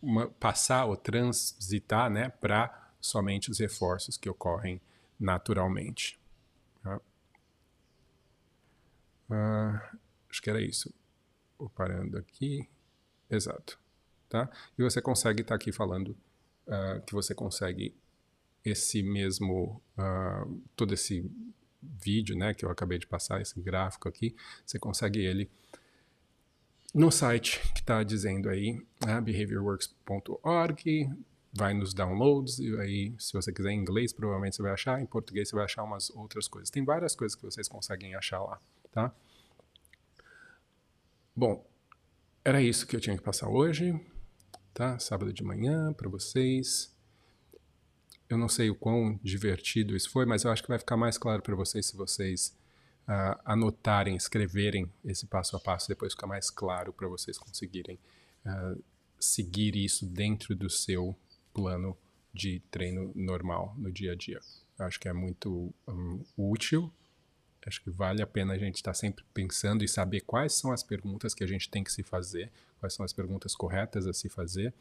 uma, 0.00 0.28
passar 0.28 0.84
ou 0.84 0.96
transitar 0.96 2.10
né, 2.10 2.28
para 2.28 2.92
somente 3.00 3.50
os 3.50 3.58
reforços 3.58 4.16
que 4.16 4.28
ocorrem 4.28 4.80
naturalmente. 5.18 6.18
Tá? 6.82 7.00
Uh, 9.30 9.98
acho 10.30 10.42
que 10.42 10.50
era 10.50 10.60
isso. 10.60 10.92
Parando 11.68 12.16
aqui. 12.16 12.68
Exato. 13.28 13.78
Tá? 14.28 14.48
E 14.78 14.82
você 14.82 15.02
consegue 15.02 15.42
estar 15.42 15.50
tá 15.50 15.56
aqui 15.56 15.72
falando 15.72 16.16
uh, 16.66 17.00
que 17.04 17.12
você 17.12 17.34
consegue 17.34 17.94
esse 18.64 19.02
mesmo, 19.02 19.82
uh, 19.98 20.62
todo 20.76 20.94
esse 20.94 21.30
vídeo 21.82 22.36
né, 22.36 22.54
que 22.54 22.64
eu 22.64 22.70
acabei 22.70 22.98
de 22.98 23.06
passar, 23.06 23.40
esse 23.40 23.58
gráfico 23.60 24.08
aqui, 24.08 24.36
você 24.64 24.78
consegue 24.78 25.20
ele 25.20 25.50
no 26.92 27.10
site 27.10 27.60
que 27.72 27.80
está 27.80 28.02
dizendo 28.02 28.48
aí, 28.48 28.84
né, 29.04 29.20
behaviorworks.org, 29.20 31.10
vai 31.52 31.72
nos 31.74 31.94
downloads, 31.94 32.58
e 32.58 32.76
aí, 32.78 33.14
se 33.18 33.32
você 33.32 33.52
quiser 33.52 33.70
em 33.70 33.80
inglês, 33.80 34.12
provavelmente 34.12 34.56
você 34.56 34.62
vai 34.62 34.72
achar, 34.72 35.00
em 35.00 35.06
português 35.06 35.48
você 35.48 35.56
vai 35.56 35.64
achar 35.64 35.82
umas 35.82 36.10
outras 36.10 36.48
coisas. 36.48 36.70
Tem 36.70 36.84
várias 36.84 37.14
coisas 37.14 37.36
que 37.36 37.44
vocês 37.44 37.68
conseguem 37.68 38.14
achar 38.14 38.40
lá, 38.42 38.60
tá? 38.92 39.12
Bom, 41.34 41.64
era 42.44 42.60
isso 42.62 42.86
que 42.86 42.96
eu 42.96 43.00
tinha 43.00 43.16
que 43.16 43.22
passar 43.22 43.48
hoje, 43.48 43.98
tá? 44.74 44.98
Sábado 44.98 45.32
de 45.32 45.42
manhã, 45.42 45.92
para 45.92 46.08
vocês. 46.08 46.94
Eu 48.28 48.38
não 48.38 48.48
sei 48.48 48.70
o 48.70 48.74
quão 48.74 49.18
divertido 49.22 49.96
isso 49.96 50.10
foi, 50.10 50.24
mas 50.24 50.44
eu 50.44 50.50
acho 50.50 50.62
que 50.62 50.68
vai 50.68 50.78
ficar 50.78 50.96
mais 50.96 51.18
claro 51.18 51.42
para 51.42 51.54
vocês 51.56 51.86
se 51.86 51.96
vocês 51.96 52.56
uh, 53.08 53.40
anotarem, 53.44 54.16
escreverem 54.16 54.90
esse 55.04 55.26
passo 55.26 55.56
a 55.56 55.60
passo, 55.60 55.88
depois 55.88 56.12
fica 56.12 56.26
mais 56.26 56.48
claro 56.48 56.92
para 56.92 57.08
vocês 57.08 57.36
conseguirem 57.38 57.98
uh, 58.46 58.82
seguir 59.18 59.76
isso 59.76 60.06
dentro 60.06 60.54
do 60.54 60.70
seu 60.70 61.16
plano 61.52 61.96
de 62.32 62.60
treino 62.70 63.12
normal 63.14 63.74
no 63.76 63.90
dia 63.90 64.12
a 64.12 64.14
dia. 64.14 64.40
Eu 64.78 64.86
acho 64.86 64.98
que 64.98 65.08
é 65.08 65.12
muito 65.12 65.74
um, 65.86 66.24
útil. 66.36 66.92
Acho 67.66 67.82
que 67.82 67.90
vale 67.90 68.22
a 68.22 68.26
pena 68.26 68.54
a 68.54 68.58
gente 68.58 68.76
estar 68.76 68.94
sempre 68.94 69.24
pensando 69.34 69.84
e 69.84 69.88
saber 69.88 70.22
quais 70.22 70.54
são 70.54 70.72
as 70.72 70.82
perguntas 70.82 71.34
que 71.34 71.44
a 71.44 71.46
gente 71.46 71.68
tem 71.68 71.84
que 71.84 71.92
se 71.92 72.02
fazer, 72.02 72.50
quais 72.78 72.94
são 72.94 73.04
as 73.04 73.12
perguntas 73.12 73.54
corretas 73.54 74.06
a 74.06 74.14
se 74.14 74.28
fazer, 74.28 74.72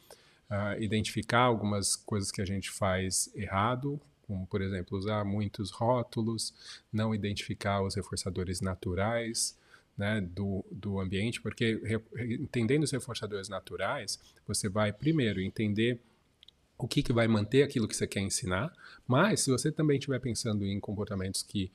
uh, 0.49 0.81
identificar 0.81 1.41
algumas 1.41 1.95
coisas 1.95 2.31
que 2.31 2.41
a 2.41 2.45
gente 2.45 2.69
faz 2.69 3.29
errado, 3.35 3.99
como, 4.25 4.47
por 4.47 4.61
exemplo, 4.61 4.97
usar 4.97 5.25
muitos 5.25 5.71
rótulos, 5.71 6.53
não 6.91 7.13
identificar 7.13 7.81
os 7.81 7.95
reforçadores 7.95 8.61
naturais, 8.61 9.57
né, 9.97 10.21
do, 10.21 10.63
do 10.71 10.99
ambiente, 10.99 11.41
porque 11.41 11.81
re, 11.83 12.35
entendendo 12.35 12.83
os 12.83 12.91
reforçadores 12.91 13.49
naturais, 13.49 14.17
você 14.47 14.69
vai 14.69 14.93
primeiro 14.93 15.41
entender 15.41 15.99
o 16.77 16.87
que, 16.87 17.03
que 17.03 17.11
vai 17.11 17.27
manter 17.27 17.63
aquilo 17.63 17.85
que 17.85 17.95
você 17.95 18.07
quer 18.07 18.21
ensinar, 18.21 18.71
mas 19.05 19.41
se 19.41 19.51
você 19.51 19.69
também 19.69 19.97
estiver 19.97 20.19
pensando 20.19 20.65
em 20.65 20.79
comportamentos 20.79 21.43
que 21.43 21.69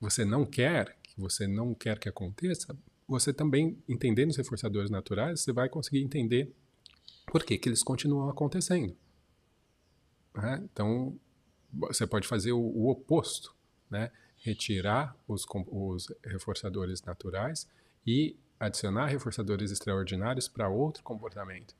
você 0.00 0.24
não 0.24 0.46
quer, 0.46 0.96
que 1.02 1.20
você 1.20 1.46
não 1.46 1.74
quer 1.74 1.98
que 1.98 2.08
aconteça, 2.08 2.76
você 3.06 3.32
também, 3.32 3.76
entendendo 3.88 4.30
os 4.30 4.36
reforçadores 4.36 4.90
naturais, 4.90 5.40
você 5.40 5.52
vai 5.52 5.68
conseguir 5.68 6.00
entender 6.00 6.52
por 7.26 7.44
que, 7.44 7.58
que 7.58 7.68
eles 7.68 7.82
continuam 7.82 8.28
acontecendo. 8.28 8.96
Né? 10.34 10.62
Então, 10.72 11.18
você 11.72 12.06
pode 12.06 12.26
fazer 12.26 12.52
o, 12.52 12.60
o 12.60 12.88
oposto, 12.88 13.54
né? 13.90 14.10
retirar 14.38 15.14
os, 15.28 15.44
os 15.68 16.06
reforçadores 16.24 17.02
naturais 17.02 17.68
e 18.06 18.36
adicionar 18.58 19.06
reforçadores 19.06 19.70
extraordinários 19.70 20.48
para 20.48 20.68
outro 20.68 21.02
comportamento, 21.02 21.74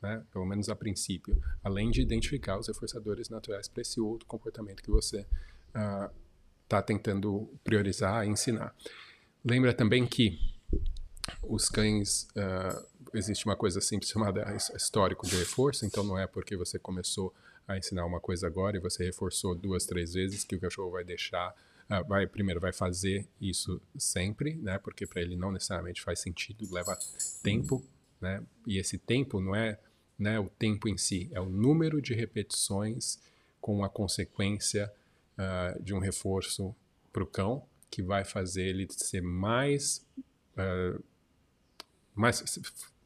né? 0.00 0.22
pelo 0.32 0.44
menos 0.44 0.68
a 0.68 0.76
princípio, 0.76 1.42
além 1.62 1.90
de 1.90 2.02
identificar 2.02 2.58
os 2.58 2.68
reforçadores 2.68 3.28
naturais 3.28 3.68
para 3.68 3.82
esse 3.82 4.00
outro 4.00 4.26
comportamento 4.26 4.82
que 4.82 4.90
você 4.90 5.26
está 6.64 6.82
tentando 6.82 7.48
priorizar 7.62 8.26
e 8.26 8.30
ensinar. 8.30 8.74
Lembra 9.44 9.72
também 9.72 10.06
que 10.06 10.38
os 11.42 11.68
cães, 11.68 12.28
uh, 12.36 12.86
existe 13.14 13.46
uma 13.46 13.56
coisa 13.56 13.80
simples 13.80 14.10
chamada 14.10 14.44
histórico 14.74 15.26
de 15.26 15.36
reforço, 15.36 15.86
então 15.86 16.02
não 16.02 16.18
é 16.18 16.26
porque 16.26 16.56
você 16.56 16.78
começou 16.78 17.32
a 17.66 17.78
ensinar 17.78 18.04
uma 18.04 18.20
coisa 18.20 18.46
agora 18.46 18.76
e 18.76 18.80
você 18.80 19.04
reforçou 19.04 19.54
duas, 19.54 19.86
três 19.86 20.14
vezes 20.14 20.44
que 20.44 20.56
o 20.56 20.60
cachorro 20.60 20.90
vai 20.90 21.04
deixar 21.04 21.54
Uh, 21.84 22.02
vai 22.08 22.26
primeiro 22.26 22.60
vai 22.60 22.72
fazer 22.72 23.28
isso 23.38 23.78
sempre, 23.98 24.54
né? 24.54 24.78
Porque 24.78 25.06
para 25.06 25.20
ele 25.20 25.36
não 25.36 25.52
necessariamente 25.52 26.00
faz 26.00 26.18
sentido, 26.18 26.66
leva 26.72 26.98
tempo, 27.42 27.84
né? 28.18 28.42
E 28.66 28.78
esse 28.78 28.96
tempo 28.96 29.38
não 29.38 29.54
é, 29.54 29.78
né, 30.18 30.40
o 30.40 30.48
tempo 30.48 30.88
em 30.88 30.96
si, 30.96 31.28
é 31.32 31.40
o 31.40 31.44
número 31.44 32.00
de 32.00 32.14
repetições 32.14 33.18
com 33.60 33.84
a 33.84 33.90
consequência 33.90 34.90
uh, 35.38 35.82
de 35.82 35.94
um 35.94 35.98
reforço 35.98 36.74
para 37.12 37.22
o 37.22 37.26
cão 37.26 37.66
que 37.90 38.02
vai 38.02 38.24
fazer 38.24 38.62
ele 38.62 38.86
ser 38.90 39.22
mais, 39.22 40.04
uh, 40.56 41.02
mais 42.14 42.42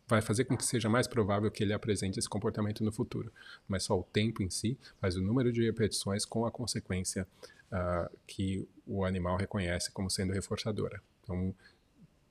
vai 0.07 0.23
fazer 0.23 0.45
com 0.45 0.57
que 0.57 0.65
seja 0.65 0.89
mais 0.89 1.07
provável 1.07 1.51
que 1.51 1.63
ele 1.63 1.75
apresente 1.75 2.19
esse 2.19 2.29
comportamento 2.29 2.83
no 2.83 2.91
futuro. 2.91 3.31
Mas 3.69 3.83
só 3.83 3.99
o 3.99 4.03
tempo 4.03 4.43
em 4.43 4.49
si, 4.49 4.79
mas 5.01 5.17
o 5.17 5.21
número 5.21 5.53
de 5.53 5.63
repetições 5.65 6.25
com 6.25 6.47
a 6.47 6.51
consequência 6.51 7.27
uh, 7.71 8.17
que 8.27 8.67
o 8.87 9.05
animal 9.05 9.37
reconhece 9.37 9.93
como 9.93 10.11
sendo 10.11 10.33
reforçadora. 10.33 11.03
Então, 11.23 11.55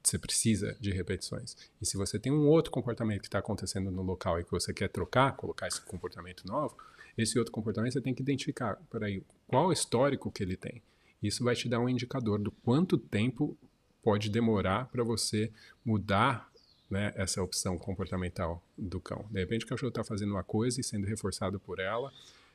você 0.04 0.18
precisa 0.18 0.76
de 0.80 0.92
repetições. 0.92 1.56
E 1.82 1.86
se 1.86 1.98
você 1.98 2.18
tem 2.18 2.32
um 2.32 2.48
outro 2.48 2.72
comportamento 2.72 3.22
que 3.22 3.28
está 3.28 3.40
acontecendo 3.40 3.92
no 3.92 4.02
local 4.02 4.40
e 4.40 4.44
que 4.44 4.52
você 4.52 4.74
quer 4.74 4.88
trocar, 4.88 5.36
colocar 5.36 5.68
esse 5.68 5.82
comportamento 5.82 6.48
novo, 6.48 6.76
esse 7.18 7.38
outro 7.38 7.52
comportamento 7.52 7.94
você 7.94 8.02
tem 8.02 8.14
que 8.14 8.22
identificar, 8.22 8.80
peraí, 8.92 9.24
qual 9.48 9.72
histórico 9.72 10.32
que 10.32 10.44
ele 10.44 10.56
tem. 10.56 10.82
Isso 11.22 11.44
vai 11.44 11.56
te 11.56 11.68
dar 11.68 11.80
um 11.80 11.90
indicador 11.90 12.40
do 12.40 12.52
quanto 12.52 12.98
tempo 12.98 13.58
pode 14.04 14.30
demorar 14.30 14.88
para 14.88 15.04
você 15.04 15.52
mudar 15.84 16.50
né, 16.90 17.12
essa 17.16 17.42
opção 17.42 17.78
comportamental 17.78 18.64
do 18.78 19.00
cão. 19.00 19.26
De 19.30 19.40
repente 19.40 19.66
o 19.66 19.68
cachorro 19.68 19.90
está 19.90 20.04
fazendo 20.04 20.32
uma 20.32 20.44
coisa 20.44 20.80
e 20.80 20.84
sendo 20.84 21.06
reforçado 21.06 21.60
por 21.60 21.80
ela, 21.80 22.14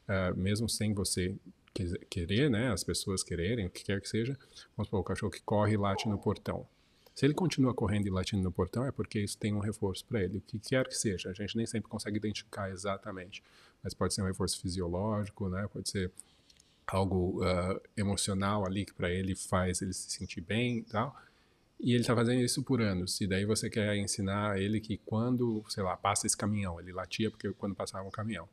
uh, 0.08 0.36
mesmo 0.38 0.68
sem 0.68 0.94
você 0.94 1.34
querer, 2.08 2.50
né, 2.50 2.70
as 2.70 2.84
pessoas 2.84 3.22
quererem, 3.22 3.66
o 3.66 3.70
que 3.70 3.82
quer 3.82 4.00
que 4.00 4.08
seja, 4.08 4.38
vamos 4.76 4.88
supor, 4.88 5.00
o 5.00 5.04
cachorro 5.04 5.32
que 5.32 5.42
corre 5.42 5.74
e 5.74 5.76
late 5.76 6.08
no 6.08 6.18
portão. 6.18 6.66
Se 7.14 7.26
ele 7.26 7.34
continua 7.34 7.74
correndo 7.74 8.06
e 8.06 8.10
latindo 8.10 8.42
no 8.42 8.50
portão, 8.50 8.86
é 8.86 8.90
porque 8.90 9.20
isso 9.20 9.36
tem 9.36 9.52
um 9.52 9.58
reforço 9.58 10.04
para 10.06 10.22
ele, 10.22 10.38
o 10.38 10.40
que 10.40 10.58
quer 10.58 10.86
que 10.88 10.94
seja. 10.94 11.30
A 11.30 11.32
gente 11.32 11.56
nem 11.56 11.66
sempre 11.66 11.88
consegue 11.88 12.16
identificar 12.16 12.70
exatamente, 12.70 13.42
mas 13.82 13.92
pode 13.92 14.14
ser 14.14 14.22
um 14.22 14.26
reforço 14.26 14.60
fisiológico, 14.60 15.48
né, 15.48 15.68
pode 15.70 15.90
ser 15.90 16.10
algo 16.86 17.42
uh, 17.42 17.80
emocional 17.96 18.66
ali 18.66 18.84
que 18.84 18.92
para 18.92 19.10
ele 19.10 19.34
faz 19.34 19.82
ele 19.82 19.92
se 19.92 20.10
sentir 20.10 20.40
bem 20.40 20.78
e 20.78 20.82
tal. 20.82 21.16
E 21.80 21.92
ele 21.92 22.02
está 22.02 22.14
fazendo 22.14 22.40
isso 22.40 22.62
por 22.62 22.80
anos. 22.80 23.20
E 23.20 23.26
daí 23.26 23.44
você 23.44 23.68
quer 23.68 23.96
ensinar 23.96 24.60
ele 24.60 24.80
que 24.80 24.98
quando, 24.98 25.64
sei 25.68 25.82
lá, 25.82 25.96
passa 25.96 26.26
esse 26.26 26.36
caminhão, 26.36 26.78
ele 26.80 26.92
latia 26.92 27.30
porque 27.30 27.50
quando 27.52 27.74
passava 27.74 28.06
um 28.06 28.10
caminhão. 28.10 28.48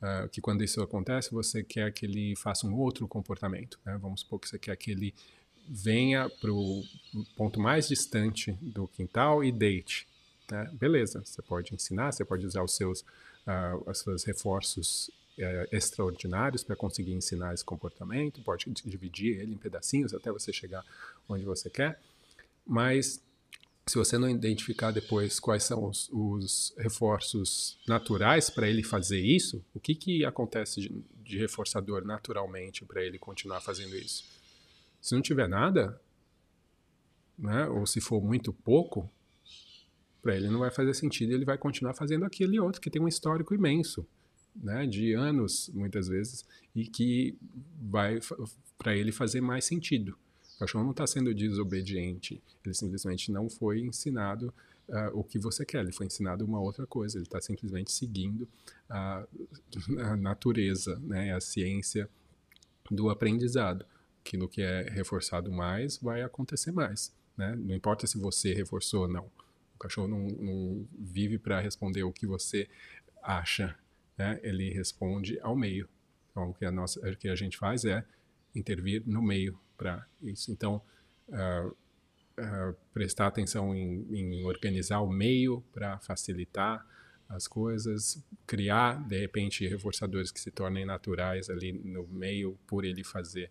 Uh, 0.00 0.28
que 0.28 0.40
quando 0.40 0.62
isso 0.64 0.82
acontece, 0.82 1.30
você 1.30 1.62
quer 1.62 1.92
que 1.92 2.06
ele 2.06 2.34
faça 2.36 2.66
um 2.66 2.74
outro 2.74 3.06
comportamento. 3.06 3.78
Né? 3.84 3.98
Vamos 4.00 4.20
supor 4.20 4.40
que 4.40 4.48
você 4.48 4.58
quer 4.58 4.76
que 4.76 4.90
ele 4.90 5.14
venha 5.68 6.28
para 6.28 6.52
o 6.52 6.82
ponto 7.36 7.60
mais 7.60 7.88
distante 7.88 8.52
do 8.60 8.86
quintal 8.88 9.42
e 9.42 9.50
deite. 9.50 10.06
Né? 10.50 10.70
Beleza, 10.72 11.22
você 11.24 11.42
pode 11.42 11.74
ensinar, 11.74 12.12
você 12.12 12.24
pode 12.24 12.46
usar 12.46 12.62
os 12.62 12.74
seus, 12.74 13.00
uh, 13.00 13.90
os 13.90 13.98
seus 13.98 14.24
reforços 14.24 15.10
uh, 15.38 15.74
extraordinários 15.74 16.62
para 16.62 16.76
conseguir 16.76 17.12
ensinar 17.12 17.54
esse 17.54 17.64
comportamento, 17.64 18.42
pode 18.42 18.66
dividir 18.84 19.40
ele 19.40 19.54
em 19.54 19.58
pedacinhos 19.58 20.12
até 20.12 20.30
você 20.30 20.52
chegar 20.52 20.84
onde 21.28 21.44
você 21.44 21.70
quer, 21.70 22.00
mas 22.66 23.22
se 23.86 23.98
você 23.98 24.16
não 24.16 24.28
identificar 24.28 24.90
depois 24.90 25.38
quais 25.38 25.62
são 25.62 25.84
os, 25.84 26.08
os 26.10 26.74
reforços 26.78 27.78
naturais 27.86 28.48
para 28.48 28.68
ele 28.68 28.82
fazer 28.82 29.20
isso, 29.20 29.62
o 29.74 29.80
que, 29.80 29.94
que 29.94 30.24
acontece 30.24 30.80
de, 30.80 31.04
de 31.22 31.38
reforçador 31.38 32.04
naturalmente 32.04 32.84
para 32.84 33.02
ele 33.02 33.18
continuar 33.18 33.60
fazendo 33.60 33.94
isso? 33.94 34.33
Se 35.04 35.14
não 35.14 35.20
tiver 35.20 35.46
nada, 35.46 36.00
né, 37.38 37.68
ou 37.68 37.86
se 37.86 38.00
for 38.00 38.24
muito 38.24 38.54
pouco, 38.54 39.06
para 40.22 40.34
ele 40.34 40.48
não 40.48 40.60
vai 40.60 40.70
fazer 40.70 40.94
sentido, 40.94 41.34
ele 41.34 41.44
vai 41.44 41.58
continuar 41.58 41.92
fazendo 41.92 42.24
aquele 42.24 42.58
outro 42.58 42.80
que 42.80 42.88
tem 42.88 43.02
um 43.02 43.06
histórico 43.06 43.54
imenso, 43.54 44.06
né, 44.56 44.86
de 44.86 45.12
anos 45.12 45.70
muitas 45.74 46.08
vezes, 46.08 46.46
e 46.74 46.86
que 46.86 47.36
vai 47.82 48.18
para 48.78 48.96
ele 48.96 49.12
fazer 49.12 49.42
mais 49.42 49.66
sentido. 49.66 50.16
O 50.56 50.60
cachorro 50.60 50.84
não 50.84 50.92
está 50.92 51.06
sendo 51.06 51.34
desobediente, 51.34 52.42
ele 52.64 52.74
simplesmente 52.74 53.30
não 53.30 53.50
foi 53.50 53.80
ensinado 53.80 54.54
uh, 54.88 55.10
o 55.12 55.22
que 55.22 55.38
você 55.38 55.66
quer, 55.66 55.82
ele 55.82 55.92
foi 55.92 56.06
ensinado 56.06 56.46
uma 56.46 56.62
outra 56.62 56.86
coisa, 56.86 57.18
ele 57.18 57.26
está 57.26 57.42
simplesmente 57.42 57.92
seguindo 57.92 58.48
a, 58.88 59.26
a 60.00 60.16
natureza, 60.16 60.98
né, 61.00 61.34
a 61.34 61.42
ciência 61.42 62.08
do 62.90 63.10
aprendizado. 63.10 63.84
Aquilo 64.24 64.48
que 64.48 64.62
é 64.62 64.88
reforçado 64.90 65.52
mais 65.52 65.98
vai 65.98 66.22
acontecer 66.22 66.72
mais. 66.72 67.14
Né? 67.36 67.54
Não 67.56 67.74
importa 67.74 68.06
se 68.06 68.18
você 68.18 68.54
reforçou 68.54 69.02
ou 69.02 69.08
não. 69.08 69.30
O 69.74 69.78
cachorro 69.78 70.08
não, 70.08 70.26
não 70.26 70.88
vive 70.98 71.38
para 71.38 71.60
responder 71.60 72.04
o 72.04 72.12
que 72.12 72.26
você 72.26 72.68
acha, 73.22 73.76
né? 74.16 74.40
ele 74.42 74.70
responde 74.70 75.38
ao 75.40 75.56
meio. 75.56 75.88
Então, 76.30 76.50
o 76.50 76.54
que 76.54 76.64
a, 76.64 76.70
nossa, 76.70 77.00
o 77.00 77.16
que 77.16 77.28
a 77.28 77.34
gente 77.34 77.58
faz 77.58 77.84
é 77.84 78.04
intervir 78.54 79.02
no 79.06 79.22
meio 79.22 79.58
para 79.76 80.06
isso. 80.22 80.50
Então, 80.50 80.80
uh, 81.28 81.68
uh, 81.68 82.76
prestar 82.92 83.26
atenção 83.26 83.74
em, 83.74 84.06
em, 84.10 84.44
organizar 84.44 85.00
o 85.00 85.08
meio 85.08 85.62
para 85.72 85.98
facilitar 85.98 86.86
as 87.28 87.48
coisas, 87.48 88.22
criar, 88.46 89.06
de 89.08 89.18
repente, 89.18 89.66
reforçadores 89.66 90.30
que 90.30 90.40
se 90.40 90.50
tornem 90.50 90.84
naturais 90.84 91.48
ali 91.50 91.72
no 91.72 92.06
meio 92.06 92.58
por 92.66 92.84
ele 92.84 93.02
fazer 93.02 93.50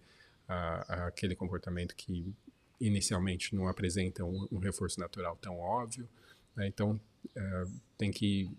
uh, 0.50 1.08
aquele 1.08 1.36
comportamento 1.36 1.96
que 1.96 2.34
inicialmente 2.80 3.56
não 3.56 3.68
apresenta 3.68 4.24
um, 4.24 4.48
um 4.52 4.58
reforço 4.58 5.00
natural 5.00 5.38
tão 5.38 5.60
óbvio. 5.60 6.08
Né? 6.56 6.68
Então, 6.68 7.00
tem 7.98 8.12
que 8.12 8.52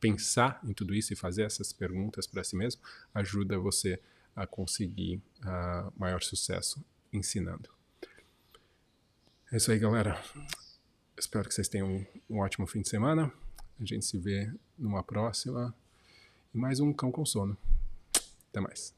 pensar 0.00 0.60
em 0.64 0.72
tudo 0.72 0.92
isso 0.92 1.12
e 1.12 1.16
fazer 1.16 1.42
essas 1.42 1.72
perguntas 1.72 2.26
para 2.26 2.42
si 2.42 2.56
mesmo 2.56 2.82
ajuda 3.14 3.56
você 3.56 4.00
a 4.38 4.46
conseguir 4.46 5.20
uh, 5.40 5.92
maior 5.96 6.22
sucesso 6.22 6.84
ensinando. 7.12 7.68
É 9.50 9.56
isso 9.56 9.72
aí, 9.72 9.78
galera. 9.78 10.22
Espero 11.18 11.48
que 11.48 11.54
vocês 11.54 11.68
tenham 11.68 11.88
um, 11.88 12.06
um 12.30 12.38
ótimo 12.38 12.66
fim 12.66 12.82
de 12.82 12.88
semana. 12.88 13.32
A 13.80 13.84
gente 13.84 14.04
se 14.04 14.18
vê 14.18 14.52
numa 14.78 15.02
próxima. 15.02 15.74
E 16.54 16.58
mais 16.58 16.78
um 16.78 16.92
Cão 16.92 17.10
com 17.10 17.26
Sono. 17.26 17.56
Até 18.50 18.60
mais. 18.60 18.97